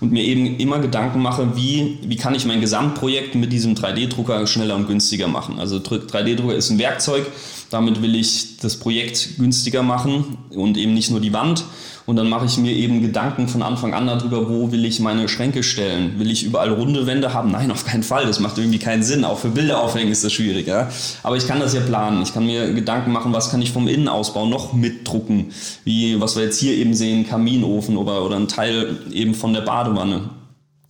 Und 0.00 0.12
mir 0.12 0.24
eben 0.24 0.58
immer 0.58 0.78
Gedanken 0.78 1.20
mache, 1.20 1.54
wie, 1.54 1.98
wie 2.02 2.16
kann 2.16 2.34
ich 2.34 2.46
mein 2.46 2.62
Gesamtprojekt 2.62 3.34
mit 3.34 3.52
diesem 3.52 3.74
3D-Drucker 3.74 4.46
schneller 4.46 4.76
und 4.76 4.88
günstiger 4.88 5.28
machen. 5.28 5.60
Also 5.60 5.76
3D-Drucker 5.76 6.54
ist 6.54 6.70
ein 6.70 6.78
Werkzeug, 6.78 7.26
damit 7.68 8.00
will 8.00 8.14
ich 8.14 8.56
das 8.56 8.76
Projekt 8.78 9.36
günstiger 9.36 9.82
machen 9.82 10.38
und 10.50 10.78
eben 10.78 10.94
nicht 10.94 11.10
nur 11.10 11.20
die 11.20 11.34
Wand. 11.34 11.64
Und 12.06 12.14
dann 12.14 12.28
mache 12.28 12.46
ich 12.46 12.56
mir 12.56 12.72
eben 12.72 13.02
Gedanken 13.02 13.48
von 13.48 13.62
Anfang 13.62 13.92
an 13.92 14.06
darüber, 14.06 14.48
wo 14.48 14.70
will 14.70 14.84
ich 14.84 15.00
meine 15.00 15.28
Schränke 15.28 15.64
stellen. 15.64 16.18
Will 16.20 16.30
ich 16.30 16.44
überall 16.44 16.70
runde 16.70 17.06
Wände 17.06 17.34
haben? 17.34 17.50
Nein, 17.50 17.72
auf 17.72 17.84
keinen 17.84 18.04
Fall. 18.04 18.26
Das 18.26 18.38
macht 18.38 18.56
irgendwie 18.58 18.78
keinen 18.78 19.02
Sinn. 19.02 19.24
Auch 19.24 19.38
für 19.38 19.48
Bilder 19.48 19.82
aufhängen 19.82 20.12
ist 20.12 20.22
das 20.22 20.32
schwierig. 20.32 20.68
Ja? 20.68 20.88
Aber 21.24 21.36
ich 21.36 21.48
kann 21.48 21.58
das 21.58 21.74
ja 21.74 21.80
planen. 21.80 22.22
Ich 22.22 22.32
kann 22.32 22.46
mir 22.46 22.72
Gedanken 22.72 23.10
machen, 23.10 23.32
was 23.32 23.50
kann 23.50 23.60
ich 23.60 23.72
vom 23.72 23.88
Innenausbau 23.88 24.46
noch 24.46 24.72
mitdrucken. 24.72 25.46
Wie, 25.84 26.20
was 26.20 26.36
wir 26.36 26.44
jetzt 26.44 26.60
hier 26.60 26.74
eben 26.74 26.94
sehen, 26.94 27.26
Kaminofen 27.28 27.96
oder, 27.96 28.24
oder 28.24 28.36
ein 28.36 28.46
Teil 28.46 28.96
eben 29.12 29.34
von 29.34 29.52
der 29.52 29.62
Badewanne. 29.62 30.30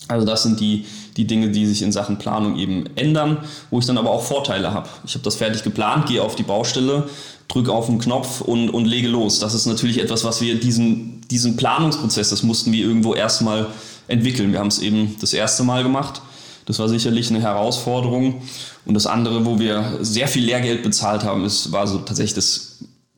Also 0.09 0.25
das 0.25 0.43
sind 0.43 0.61
die, 0.61 0.85
die 1.17 1.27
Dinge, 1.27 1.51
die 1.51 1.67
sich 1.67 1.83
in 1.83 1.91
Sachen 1.93 2.19
Planung 2.19 2.57
eben 2.59 2.85
ändern, 2.95 3.39
wo 3.71 3.79
ich 3.79 3.87
dann 3.87 3.99
aber 3.99 4.11
auch 4.11 4.23
Vorteile 4.23 4.73
habe. 4.73 4.89
Ich 5.05 5.15
habe 5.15 5.25
das 5.25 5.37
fertig 5.37 5.63
geplant, 5.63 6.07
gehe 6.07 6.23
auf 6.23 6.37
die 6.37 6.45
Baustelle, 6.45 7.09
drücke 7.49 7.73
auf 7.73 7.87
den 7.87 7.99
Knopf 7.99 8.41
und, 8.41 8.71
und 8.71 8.85
lege 8.85 9.09
los. 9.09 9.41
Das 9.41 9.55
ist 9.55 9.67
natürlich 9.67 10.01
etwas, 10.01 10.25
was 10.25 10.41
wir 10.41 10.61
diesen, 10.61 11.23
diesen 11.31 11.57
Planungsprozess, 11.57 12.31
das 12.31 12.43
mussten 12.43 12.73
wir 12.73 12.85
irgendwo 12.85 13.15
erstmal 13.15 13.67
entwickeln. 14.09 14.53
Wir 14.53 14.61
haben 14.61 14.69
es 14.69 14.79
eben 14.79 15.17
das 15.21 15.33
erste 15.33 15.65
Mal 15.65 15.83
gemacht. 15.83 16.23
Das 16.67 16.79
war 16.79 16.89
sicherlich 16.89 17.31
eine 17.31 17.41
Herausforderung. 17.41 18.43
Und 18.85 18.95
das 18.95 19.07
andere, 19.07 19.45
wo 19.45 19.59
wir 19.59 19.99
sehr 20.01 20.29
viel 20.29 20.45
Lehrgeld 20.45 20.83
bezahlt 20.83 21.25
haben, 21.25 21.45
ist, 21.45 21.73
war 21.73 21.87
so 21.87 21.99
tatsächlich 21.99 22.35
das 22.35 22.66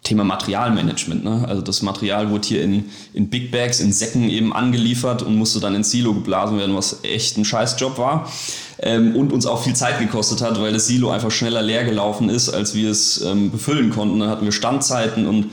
Thema 0.08 0.24
Materialmanagement. 0.24 1.22
Ne? 1.22 1.44
Also 1.46 1.60
das 1.60 1.82
Material 1.82 2.30
wurde 2.30 2.48
hier 2.48 2.62
in, 2.62 2.86
in 3.12 3.28
Big 3.28 3.50
Bags, 3.50 3.78
in 3.80 3.92
Säcken 3.92 4.30
eben 4.30 4.54
angeliefert 4.54 5.22
und 5.22 5.36
musste 5.36 5.60
dann 5.60 5.74
ins 5.74 5.90
Silo 5.90 6.14
geblasen 6.14 6.58
werden, 6.58 6.74
was 6.74 7.00
echt 7.02 7.36
ein 7.36 7.44
Scheißjob 7.44 7.98
war. 7.98 8.30
Ähm, 8.80 9.14
und 9.16 9.32
uns 9.32 9.44
auch 9.44 9.62
viel 9.62 9.74
Zeit 9.74 9.98
gekostet 9.98 10.40
hat, 10.40 10.60
weil 10.60 10.72
das 10.72 10.86
Silo 10.86 11.10
einfach 11.10 11.30
schneller 11.30 11.62
leer 11.62 11.84
gelaufen 11.84 12.30
ist, 12.30 12.48
als 12.48 12.74
wir 12.74 12.90
es 12.90 13.20
ähm, 13.20 13.50
befüllen 13.50 13.90
konnten. 13.90 14.20
Dann 14.20 14.30
hatten 14.30 14.44
wir 14.44 14.52
Standzeiten 14.52 15.26
und 15.26 15.46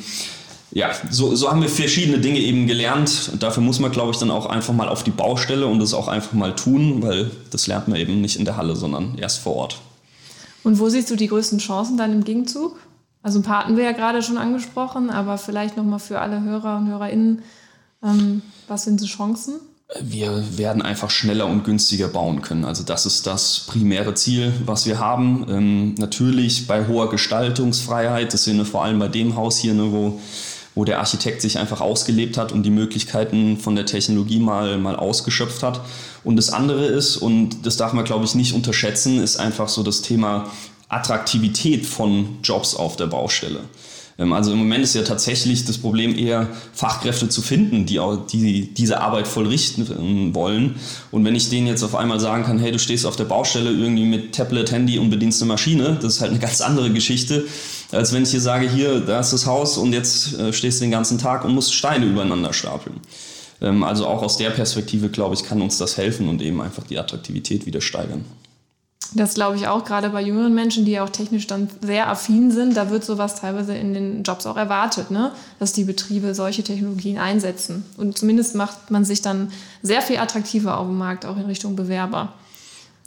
ja, 0.72 0.92
so, 1.10 1.36
so 1.36 1.50
haben 1.50 1.62
wir 1.62 1.70
verschiedene 1.70 2.20
Dinge 2.20 2.40
eben 2.40 2.66
gelernt. 2.68 3.30
Und 3.34 3.44
dafür 3.44 3.64
muss 3.64 3.80
man, 3.80 3.92
glaube 3.92 4.12
ich, 4.12 4.18
dann 4.18 4.32
auch 4.32 4.46
einfach 4.46 4.74
mal 4.74 4.88
auf 4.88 5.04
die 5.04 5.12
Baustelle 5.12 5.68
und 5.68 5.80
das 5.80 5.94
auch 5.94 6.08
einfach 6.08 6.34
mal 6.34 6.56
tun, 6.56 7.02
weil 7.02 7.32
das 7.52 7.68
lernt 7.68 7.88
man 7.88 8.00
eben 8.00 8.22
nicht 8.22 8.38
in 8.38 8.46
der 8.46 8.58
Halle, 8.58 8.76
sondern 8.76 9.18
erst 9.18 9.40
vor 9.40 9.56
Ort. 9.56 9.80
Und 10.64 10.80
wo 10.80 10.88
siehst 10.90 11.10
du 11.12 11.16
die 11.16 11.28
größten 11.28 11.60
Chancen 11.60 11.98
dann 11.98 12.12
im 12.12 12.24
Gegenzug? 12.24 12.78
Also 13.26 13.40
ein 13.40 13.42
paar 13.42 13.64
hatten 13.64 13.76
wir 13.76 13.84
ja 13.84 13.92
gerade 13.92 14.22
schon 14.22 14.38
angesprochen, 14.38 15.10
aber 15.10 15.40
vielleicht 15.40 15.78
nochmal 15.78 15.98
für 15.98 16.22
alle 16.22 16.44
Hörer 16.44 16.78
und 16.78 16.88
HörerInnen, 16.88 17.42
ähm, 18.04 18.44
was 18.68 18.84
sind 18.84 19.02
die 19.02 19.08
Chancen? 19.08 19.56
Wir 20.00 20.44
werden 20.60 20.84
einfach 20.84 21.10
schneller 21.10 21.48
und 21.48 21.64
günstiger 21.64 22.08
bauen 22.08 22.44
können. 22.44 22.66
Also 22.66 22.84
das 22.84 23.08
ist 23.08 23.26
das 23.26 23.62
primäre 23.66 24.14
Ziel, 24.14 24.54
was 24.68 24.86
wir 24.86 25.00
haben. 25.00 25.44
Ähm, 25.50 25.96
natürlich 25.98 26.68
bei 26.68 26.86
hoher 26.88 27.10
Gestaltungsfreiheit, 27.10 28.32
das 28.32 28.44
sehen 28.44 28.58
wir 28.58 28.66
vor 28.66 28.84
allem 28.84 29.00
bei 29.00 29.08
dem 29.08 29.36
Haus 29.36 29.58
hier, 29.58 29.74
ne, 29.74 29.92
wo, 29.92 30.20
wo 30.76 30.86
der 30.86 31.00
Architekt 31.00 31.42
sich 31.42 31.58
einfach 31.58 31.82
ausgelebt 31.82 32.38
hat 32.38 32.52
und 32.52 32.62
die 32.62 32.70
Möglichkeiten 32.70 33.58
von 33.58 33.76
der 33.76 33.88
Technologie 33.88 34.40
mal, 34.40 34.78
mal 34.78 34.96
ausgeschöpft 34.96 35.64
hat. 35.64 35.82
Und 36.24 36.36
das 36.36 36.52
andere 36.52 36.86
ist, 36.86 37.18
und 37.18 37.66
das 37.66 37.76
darf 37.76 37.92
man, 37.94 38.06
glaube 38.06 38.26
ich, 38.26 38.36
nicht 38.36 38.54
unterschätzen, 38.54 39.20
ist 39.20 39.38
einfach 39.38 39.68
so 39.68 39.82
das 39.82 40.04
Thema 40.04 40.52
Attraktivität 40.90 41.86
von 41.86 42.38
Jobs 42.44 42.76
auf 42.76 42.96
der 42.96 43.08
Baustelle. 43.08 43.62
Ähm, 44.18 44.34
also 44.34 44.52
im 44.52 44.58
Moment 44.58 44.84
ist 44.84 44.96
ja 44.96 45.04
tatsächlich 45.04 45.66
das 45.66 45.78
Problem 45.78 46.18
eher, 46.18 46.48
Fachkräfte 46.74 47.30
zu 47.30 47.42
finden, 47.42 47.86
die, 47.86 48.00
die 48.32 48.74
diese 48.74 49.02
Arbeit 49.02 49.28
vollrichten 49.28 49.88
ähm, 49.98 50.36
wollen. 50.36 50.76
Und 51.12 51.26
wenn 51.26 51.36
ich 51.36 51.50
denen 51.50 51.68
jetzt 51.68 51.84
auf 51.84 51.96
einmal 51.96 52.20
sagen 52.20 52.44
kann, 52.44 52.60
hey, 52.60 52.72
du 52.72 52.80
stehst 52.80 53.06
auf 53.06 53.16
der 53.16 53.26
Baustelle 53.26 53.72
irgendwie 53.72 54.06
mit 54.06 54.36
Tablet, 54.36 54.72
Handy 54.72 55.00
und 55.00 55.10
bedienst 55.10 55.42
eine 55.42 55.50
Maschine, 55.50 55.98
das 56.02 56.16
ist 56.16 56.22
halt 56.22 56.32
eine 56.32 56.40
ganz 56.40 56.62
andere 56.62 56.92
Geschichte, 56.92 57.46
als 57.92 58.14
wenn 58.14 58.24
ich 58.24 58.32
hier 58.32 58.42
sage, 58.42 58.70
hier, 58.70 59.00
da 59.00 59.20
ist 59.20 59.34
das 59.34 59.46
Haus 59.46 59.78
und 59.78 59.94
jetzt 59.94 60.38
äh, 60.40 60.54
stehst 60.54 60.80
du 60.80 60.86
den 60.86 60.92
ganzen 60.92 61.18
Tag 61.18 61.46
und 61.46 61.54
musst 61.54 61.74
Steine 61.74 62.06
übereinander 62.06 62.54
stapeln. 62.54 63.00
Ähm, 63.62 63.84
also 63.84 64.08
auch 64.08 64.22
aus 64.22 64.38
der 64.38 64.50
Perspektive, 64.52 65.10
glaube 65.10 65.36
ich, 65.36 65.44
kann 65.44 65.62
uns 65.62 65.78
das 65.78 65.98
helfen 65.98 66.28
und 66.30 66.42
eben 66.42 66.62
einfach 66.62 66.84
die 66.84 66.98
Attraktivität 66.98 67.66
wieder 67.66 67.82
steigern. 67.82 68.26
Das 69.14 69.36
glaube 69.36 69.56
ich 69.58 69.68
auch, 69.68 69.86
gerade 69.86 70.10
bei 70.10 70.22
jüngeren 70.22 70.54
Menschen, 70.54 70.86
die 70.86 70.92
ja 70.92 71.04
auch 71.04 71.10
technisch 71.10 71.48
dann 71.48 71.70
sehr 71.82 72.10
affin 72.10 72.52
sind, 72.52 72.76
da 72.76 72.90
wird 72.90 73.06
sowas 73.06 73.36
teilweise 73.36 73.76
in 73.76 73.94
den 73.94 74.24
Jobs 74.24 74.46
auch 74.46 74.58
erwartet, 74.58 75.12
ne? 75.12 75.32
dass 75.60 75.74
die 75.74 75.84
Betriebe 75.84 76.34
solche 76.34 76.64
Technologien 76.64 77.18
einsetzen. 77.18 77.86
Und 77.98 78.18
zumindest 78.18 78.56
macht 78.56 78.92
man 78.92 79.06
sich 79.06 79.22
dann 79.22 79.52
sehr 79.82 80.02
viel 80.02 80.18
attraktiver 80.18 80.78
auf 80.78 80.88
dem 80.88 80.98
Markt, 80.98 81.26
auch 81.26 81.38
in 81.38 81.46
Richtung 81.46 81.76
Bewerber. 81.76 82.34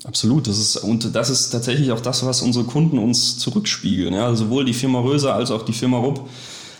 Absolut, 0.05 0.47
das 0.47 0.59
ist, 0.59 0.77
und 0.77 1.15
das 1.15 1.29
ist 1.29 1.51
tatsächlich 1.51 1.91
auch 1.91 2.01
das, 2.01 2.25
was 2.25 2.43
unsere 2.43 2.65
Kunden 2.65 2.99
uns 2.99 3.39
zurückspiegeln. 3.39 4.15
Ja? 4.15 4.27
Also 4.27 4.45
sowohl 4.45 4.65
die 4.65 4.75
Firma 4.75 5.01
Röser 5.01 5.35
als 5.35 5.51
auch 5.51 5.65
die 5.65 5.73
Firma 5.73 5.99
Rupp 5.99 6.29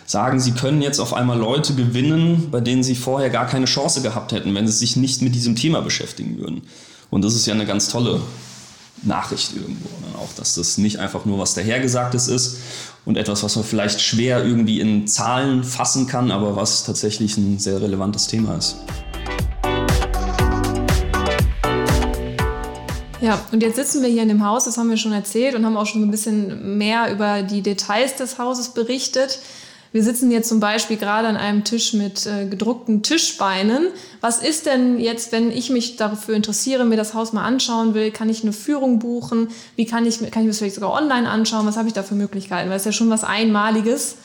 sagen, 0.05 0.39
sie 0.39 0.53
können 0.53 0.81
jetzt 0.81 0.99
auf 0.99 1.13
einmal 1.13 1.37
Leute 1.37 1.75
gewinnen, 1.75 2.47
bei 2.49 2.61
denen 2.61 2.81
sie 2.81 2.95
vorher 2.95 3.29
gar 3.29 3.45
keine 3.45 3.65
Chance 3.65 4.01
gehabt 4.01 4.31
hätten, 4.31 4.55
wenn 4.55 4.65
sie 4.65 4.73
sich 4.73 4.95
nicht 4.95 5.21
mit 5.21 5.35
diesem 5.35 5.55
Thema 5.55 5.81
beschäftigen 5.81 6.39
würden. 6.39 6.61
Und 7.11 7.23
das 7.23 7.35
ist 7.35 7.45
ja 7.45 7.53
eine 7.53 7.65
ganz 7.65 7.89
tolle 7.89 8.21
Nachricht 9.03 9.55
irgendwo. 9.55 9.89
Ne? 9.89 10.17
Auch, 10.17 10.33
dass 10.37 10.55
das 10.55 10.77
nicht 10.77 10.99
einfach 10.99 11.25
nur 11.25 11.39
was 11.39 11.53
dahergesagtes 11.53 12.27
ist 12.27 12.57
und 13.05 13.17
etwas, 13.17 13.43
was 13.43 13.55
man 13.55 13.65
vielleicht 13.65 14.01
schwer 14.01 14.43
irgendwie 14.43 14.79
in 14.79 15.07
Zahlen 15.07 15.63
fassen 15.63 16.07
kann, 16.07 16.31
aber 16.31 16.55
was 16.55 16.83
tatsächlich 16.83 17.37
ein 17.37 17.59
sehr 17.59 17.81
relevantes 17.81 18.27
Thema 18.27 18.55
ist. 18.55 18.77
Ja, 23.21 23.37
und 23.51 23.61
jetzt 23.61 23.75
sitzen 23.75 24.01
wir 24.01 24.09
hier 24.09 24.23
in 24.23 24.29
dem 24.29 24.45
Haus, 24.45 24.63
das 24.63 24.77
haben 24.77 24.89
wir 24.89 24.95
schon 24.95 25.11
erzählt 25.11 25.53
und 25.53 25.65
haben 25.65 25.75
auch 25.75 25.85
schon 25.85 26.03
ein 26.03 26.11
bisschen 26.11 26.77
mehr 26.77 27.11
über 27.11 27.43
die 27.43 27.61
Details 27.61 28.15
des 28.15 28.37
Hauses 28.37 28.69
berichtet. 28.69 29.39
Wir 29.91 30.03
sitzen 30.03 30.29
jetzt 30.29 30.49
zum 30.49 30.59
Beispiel 30.59 30.97
gerade 30.97 31.27
an 31.27 31.35
einem 31.35 31.63
Tisch 31.63 31.93
mit 31.93 32.25
äh, 32.27 32.45
gedruckten 32.45 33.01
Tischbeinen. 33.01 33.87
Was 34.21 34.39
ist 34.39 34.67
denn 34.67 34.99
jetzt, 34.99 35.31
wenn 35.31 35.51
ich 35.51 35.71
mich 35.71 35.95
dafür 35.95 36.35
interessiere, 36.35 36.85
mir 36.85 36.95
das 36.95 37.15
Haus 37.15 37.33
mal 37.33 37.43
anschauen 37.43 37.95
will? 37.95 38.11
Kann 38.11 38.29
ich 38.29 38.43
eine 38.43 38.53
Führung 38.53 38.99
buchen? 38.99 39.47
Wie 39.75 39.85
kann 39.85 40.05
ich, 40.05 40.19
kann 40.19 40.27
ich 40.27 40.35
mir 40.35 40.47
das 40.47 40.59
vielleicht 40.59 40.75
sogar 40.75 40.93
online 40.93 41.27
anschauen? 41.27 41.65
Was 41.65 41.75
habe 41.75 41.87
ich 41.87 41.93
da 41.93 42.03
für 42.03 42.15
Möglichkeiten? 42.15 42.69
Weil 42.69 42.77
es 42.77 42.85
ja 42.85 42.91
schon 42.91 43.09
was 43.09 43.23
Einmaliges. 43.23 44.17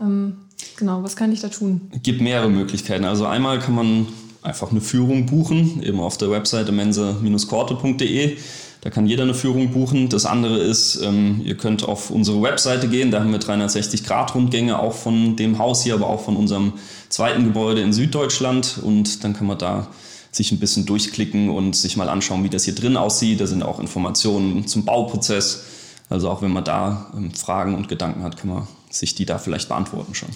Ähm, 0.00 0.36
genau, 0.76 1.02
was 1.02 1.16
kann 1.16 1.32
ich 1.32 1.40
da 1.40 1.48
tun? 1.48 1.90
Es 1.94 2.02
gibt 2.02 2.20
mehrere 2.20 2.48
Möglichkeiten. 2.48 3.04
Also 3.04 3.26
einmal 3.26 3.58
kann 3.58 3.74
man 3.74 4.06
einfach 4.42 4.70
eine 4.70 4.80
Führung 4.80 5.26
buchen, 5.26 5.82
eben 5.82 5.98
auf 5.98 6.16
der 6.16 6.30
Webseite 6.30 6.70
mense-korte.de. 6.70 8.36
Da 8.80 8.90
kann 8.90 9.06
jeder 9.06 9.24
eine 9.24 9.34
Führung 9.34 9.72
buchen. 9.72 10.08
Das 10.08 10.24
andere 10.24 10.58
ist, 10.58 11.00
ähm, 11.02 11.40
ihr 11.44 11.56
könnt 11.56 11.82
auf 11.82 12.10
unsere 12.10 12.40
Webseite 12.42 12.88
gehen. 12.88 13.10
Da 13.10 13.20
haben 13.20 13.32
wir 13.32 13.40
360-Grad-Rundgänge, 13.40 14.78
auch 14.78 14.94
von 14.94 15.36
dem 15.36 15.58
Haus 15.58 15.82
hier, 15.82 15.94
aber 15.94 16.06
auch 16.06 16.20
von 16.20 16.36
unserem 16.36 16.74
zweiten 17.08 17.44
Gebäude 17.44 17.80
in 17.80 17.92
Süddeutschland. 17.92 18.78
Und 18.82 19.24
dann 19.24 19.34
kann 19.34 19.46
man 19.46 19.58
da 19.58 19.88
sich 20.30 20.52
ein 20.52 20.60
bisschen 20.60 20.86
durchklicken 20.86 21.50
und 21.50 21.74
sich 21.74 21.96
mal 21.96 22.08
anschauen, 22.08 22.44
wie 22.44 22.50
das 22.50 22.64
hier 22.64 22.74
drin 22.74 22.96
aussieht. 22.96 23.40
Da 23.40 23.46
sind 23.46 23.62
auch 23.62 23.80
Informationen 23.80 24.66
zum 24.66 24.84
Bauprozess. 24.84 25.64
Also 26.08 26.30
auch 26.30 26.42
wenn 26.42 26.52
man 26.52 26.64
da 26.64 27.10
ähm, 27.16 27.32
Fragen 27.34 27.74
und 27.74 27.88
Gedanken 27.88 28.22
hat, 28.22 28.36
kann 28.36 28.50
man 28.50 28.68
sich 28.90 29.14
die 29.14 29.26
da 29.26 29.38
vielleicht 29.38 29.68
beantworten 29.68 30.14
schon. 30.14 30.30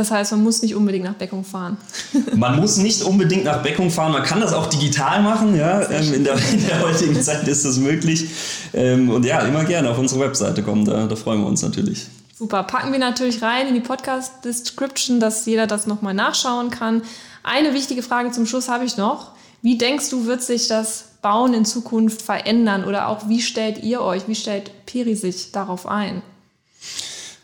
Das 0.00 0.10
heißt, 0.10 0.32
man 0.32 0.42
muss 0.42 0.62
nicht 0.62 0.74
unbedingt 0.74 1.04
nach 1.04 1.12
Beckung 1.12 1.44
fahren. 1.44 1.76
man 2.34 2.58
muss 2.58 2.78
nicht 2.78 3.02
unbedingt 3.02 3.44
nach 3.44 3.62
Beckung 3.62 3.90
fahren. 3.90 4.12
Man 4.12 4.22
kann 4.22 4.40
das 4.40 4.54
auch 4.54 4.66
digital 4.66 5.22
machen. 5.22 5.54
Ja? 5.54 5.82
Ähm, 5.90 6.14
in, 6.14 6.24
der, 6.24 6.36
in, 6.36 6.66
der, 6.66 6.80
heutigen 6.80 7.20
Zeit 7.20 7.46
ist 7.46 7.66
das 7.66 7.76
möglich. 7.76 8.30
Ähm, 8.72 9.10
und 9.10 9.26
ja, 9.26 9.40
immer 9.40 9.62
gerne 9.64 9.90
auf 9.90 9.98
unsere 9.98 10.22
Webseite 10.22 10.62
kommen. 10.62 10.86
Da, 10.86 11.06
da, 11.06 11.16
freuen 11.16 11.42
wir 11.42 11.46
uns 11.46 11.60
natürlich. 11.60 12.06
Super. 12.34 12.62
Packen 12.62 12.92
wir 12.92 12.98
natürlich 12.98 13.42
rein 13.42 13.68
in 13.68 13.74
die 13.74 13.80
Podcast-Description, 13.80 15.20
dass 15.20 15.44
jeder 15.44 15.66
das 15.66 15.86
nochmal 15.86 16.14
nachschauen 16.14 16.70
kann. 16.70 17.02
Eine 17.42 17.74
wichtige 17.74 18.02
Frage 18.02 18.30
zum 18.30 18.46
Schluss 18.46 18.70
habe 18.70 18.86
ich 18.86 18.96
noch. 18.96 19.32
Wie 19.60 19.76
denkst 19.76 20.08
du, 20.08 20.24
wird 20.24 20.40
sich 20.40 20.66
das 20.66 21.10
Bauen 21.20 21.52
in 21.52 21.66
Zukunft 21.66 22.22
verändern? 22.22 22.84
Oder 22.86 23.08
auch 23.08 23.28
wie 23.28 23.42
stellt 23.42 23.82
ihr 23.82 24.00
euch, 24.00 24.28
wie 24.28 24.34
stellt 24.34 24.70
Peri 24.86 25.14
sich 25.14 25.52
darauf 25.52 25.86
ein? 25.86 26.22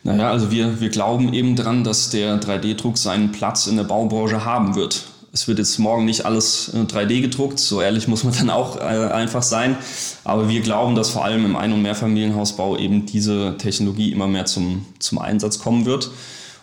Naja, 0.07 0.31
also 0.31 0.51
wir, 0.51 0.79
wir 0.79 0.87
glauben 0.87 1.33
eben 1.33 1.57
dran, 1.57 1.83
dass 1.83 2.09
der 2.09 2.39
3D-Druck 2.39 2.97
seinen 2.97 3.33
Platz 3.33 3.67
in 3.67 3.75
der 3.75 3.83
Baubranche 3.83 4.45
haben 4.45 4.75
wird. 4.75 5.03
Es 5.33 5.49
wird 5.49 5.59
jetzt 5.59 5.77
morgen 5.79 6.05
nicht 6.05 6.25
alles 6.25 6.73
3D 6.73 7.11
äh, 7.11 7.21
gedruckt, 7.21 7.59
so 7.59 7.81
ehrlich 7.81 8.07
muss 8.07 8.23
man 8.23 8.33
dann 8.39 8.49
auch 8.49 8.77
äh, 8.77 8.79
einfach 8.79 9.43
sein. 9.43 9.75
Aber 10.23 10.47
wir 10.47 10.61
glauben, 10.61 10.95
dass 10.95 11.09
vor 11.09 11.25
allem 11.25 11.43
im 11.43 11.57
Ein- 11.57 11.73
und 11.73 11.81
Mehrfamilienhausbau 11.81 12.77
eben 12.77 13.05
diese 13.05 13.55
Technologie 13.57 14.13
immer 14.13 14.27
mehr 14.27 14.45
zum, 14.45 14.85
zum 14.99 15.19
Einsatz 15.19 15.59
kommen 15.59 15.85
wird 15.85 16.09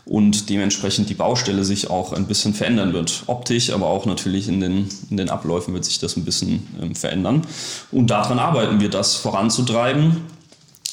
und 0.07 0.49
dementsprechend 0.49 1.11
die 1.11 1.15
Baustelle 1.15 1.65
sich 1.65 1.91
auch 1.91 2.15
ein 2.15 2.27
bisschen 2.27 2.55
verändern 2.55 2.95
wird. 2.95 3.25
Optisch, 3.27 3.71
aber 3.75 3.89
auch 3.89 4.07
natürlich 4.07 4.49
in 4.49 4.61
den, 4.61 4.89
in 5.11 5.19
den 5.19 5.29
Abläufen 5.29 5.75
wird 5.75 5.85
sich 5.85 5.99
das 5.99 6.17
ein 6.17 6.25
bisschen 6.25 6.67
ähm, 6.81 6.95
verändern. 6.95 7.43
Und 7.93 8.07
daran 8.07 8.39
arbeiten 8.39 8.81
wir, 8.81 8.89
das 8.89 9.17
voranzutreiben 9.17 10.23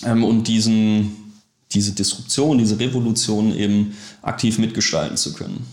ähm, 0.06 0.26
und 0.26 0.50
diesen 0.50 1.21
diese 1.74 1.94
Disruption, 1.94 2.58
diese 2.58 2.80
Revolution 2.80 3.56
eben 3.56 3.96
aktiv 4.22 4.58
mitgestalten 4.58 5.18
zu 5.18 5.34
können. 5.34 5.66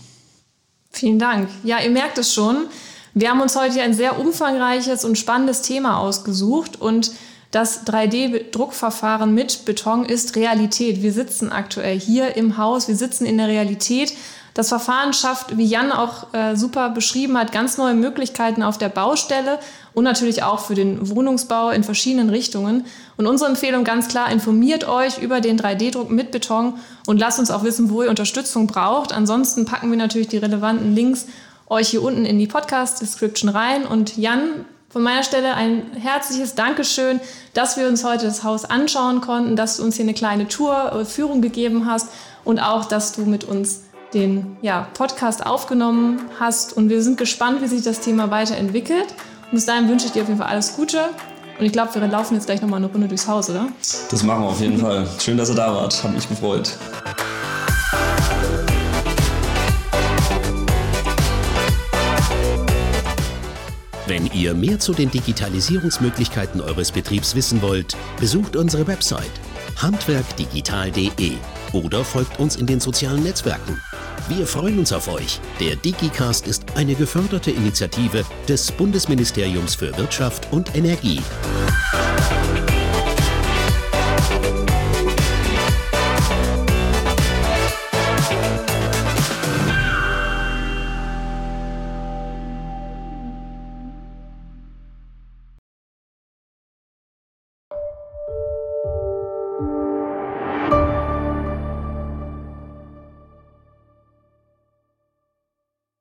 Vielen 0.91 1.19
Dank. 1.19 1.49
Ja, 1.63 1.79
ihr 1.79 1.91
merkt 1.91 2.17
es 2.17 2.33
schon. 2.33 2.67
Wir 3.13 3.29
haben 3.29 3.41
uns 3.41 3.55
heute 3.55 3.81
ein 3.81 3.93
sehr 3.93 4.19
umfangreiches 4.19 5.03
und 5.03 5.17
spannendes 5.17 5.61
Thema 5.61 5.99
ausgesucht 5.99 6.79
und 6.79 7.11
das 7.51 7.87
3D-Druckverfahren 7.87 9.33
mit 9.33 9.65
Beton 9.65 10.05
ist 10.05 10.35
Realität. 10.35 11.01
Wir 11.01 11.11
sitzen 11.11 11.51
aktuell 11.51 11.99
hier 11.99 12.37
im 12.37 12.57
Haus, 12.57 12.87
wir 12.87 12.95
sitzen 12.95 13.25
in 13.25 13.37
der 13.39 13.47
Realität. 13.47 14.13
Das 14.53 14.69
Verfahren 14.69 15.13
schafft, 15.13 15.57
wie 15.57 15.65
Jan 15.65 15.91
auch 15.91 16.33
äh, 16.33 16.55
super 16.55 16.89
beschrieben 16.89 17.37
hat, 17.37 17.51
ganz 17.51 17.77
neue 17.77 17.95
Möglichkeiten 17.95 18.61
auf 18.61 18.77
der 18.77 18.89
Baustelle 18.89 19.59
und 19.99 20.05
natürlich 20.05 20.43
auch 20.43 20.61
für 20.61 20.75
den 20.75 21.09
Wohnungsbau 21.09 21.71
in 21.71 21.83
verschiedenen 21.83 22.29
Richtungen. 22.29 22.85
Und 23.17 23.27
unsere 23.27 23.49
Empfehlung 23.49 23.83
ganz 23.83 24.07
klar, 24.07 24.31
informiert 24.31 24.87
euch 24.87 25.17
über 25.17 25.41
den 25.41 25.59
3D-Druck 25.59 26.09
mit 26.09 26.31
Beton 26.31 26.75
und 27.05 27.19
lasst 27.19 27.37
uns 27.37 27.51
auch 27.51 27.65
wissen, 27.65 27.89
wo 27.89 28.03
ihr 28.03 28.09
Unterstützung 28.09 28.65
braucht. 28.65 29.11
Ansonsten 29.11 29.65
packen 29.65 29.91
wir 29.91 29.97
natürlich 29.97 30.29
die 30.29 30.37
relevanten 30.37 30.95
Links 30.95 31.25
euch 31.67 31.89
hier 31.89 32.01
unten 32.01 32.23
in 32.23 32.39
die 32.39 32.47
Podcast-Description 32.47 33.49
rein. 33.49 33.85
Und 33.85 34.15
Jan, 34.15 34.63
von 34.87 35.03
meiner 35.03 35.23
Stelle 35.23 35.53
ein 35.55 35.91
herzliches 35.99 36.55
Dankeschön, 36.55 37.19
dass 37.53 37.75
wir 37.75 37.85
uns 37.89 38.05
heute 38.05 38.23
das 38.23 38.45
Haus 38.45 38.63
anschauen 38.63 39.19
konnten, 39.19 39.57
dass 39.57 39.75
du 39.75 39.83
uns 39.83 39.97
hier 39.97 40.05
eine 40.05 40.13
kleine 40.13 40.47
Tour, 40.47 40.93
äh, 40.93 41.03
Führung 41.03 41.41
gegeben 41.41 41.87
hast 41.87 42.07
und 42.45 42.59
auch, 42.59 42.85
dass 42.85 43.11
du 43.11 43.25
mit 43.25 43.43
uns 43.43 43.81
den 44.13 44.55
ja, 44.61 44.87
Podcast 44.93 45.45
aufgenommen 45.45 46.21
hast. 46.39 46.71
Und 46.71 46.87
wir 46.87 47.03
sind 47.03 47.17
gespannt, 47.17 47.61
wie 47.61 47.67
sich 47.67 47.81
das 47.81 47.99
Thema 47.99 48.31
weiterentwickelt. 48.31 49.13
Und 49.49 49.55
bis 49.55 49.65
dahin 49.65 49.89
wünsche 49.89 50.05
ich 50.05 50.11
dir 50.11 50.21
auf 50.21 50.27
jeden 50.27 50.39
Fall 50.39 50.49
alles 50.49 50.75
Gute. 50.75 51.09
Und 51.57 51.65
ich 51.65 51.71
glaube, 51.71 51.93
wir 51.93 52.07
laufen 52.07 52.35
jetzt 52.35 52.45
gleich 52.45 52.61
nochmal 52.61 52.77
eine 52.77 52.85
Runde 52.85 53.07
durchs 53.07 53.27
Haus, 53.27 53.49
oder? 53.49 53.67
Das 54.11 54.21
machen 54.21 54.43
wir 54.43 54.49
auf 54.49 54.61
jeden 54.61 54.77
Fall. 54.77 55.07
Schön, 55.19 55.37
dass 55.37 55.49
ihr 55.49 55.55
da 55.55 55.73
wart. 55.73 56.03
Hat 56.03 56.13
mich 56.13 56.29
gefreut. 56.29 56.77
Wenn 64.05 64.27
ihr 64.27 64.53
mehr 64.53 64.79
zu 64.79 64.93
den 64.93 65.09
Digitalisierungsmöglichkeiten 65.09 66.61
eures 66.61 66.91
Betriebs 66.91 67.33
wissen 67.33 67.63
wollt, 67.63 67.97
besucht 68.19 68.55
unsere 68.55 68.85
Website 68.85 69.31
handwerkdigital.de 69.77 71.33
oder 71.73 72.03
folgt 72.03 72.39
uns 72.39 72.55
in 72.55 72.67
den 72.67 72.79
sozialen 72.79 73.23
Netzwerken. 73.23 73.79
Wir 74.29 74.45
freuen 74.45 74.77
uns 74.77 74.93
auf 74.93 75.07
euch. 75.07 75.41
Der 75.59 75.75
DigiCast 75.75 76.47
ist 76.47 76.63
eine 76.75 76.93
geförderte 76.93 77.49
Initiative 77.49 78.23
des 78.47 78.71
Bundesministeriums 78.71 79.73
für 79.73 79.97
Wirtschaft 79.97 80.47
und 80.51 80.75
Energie. 80.75 81.19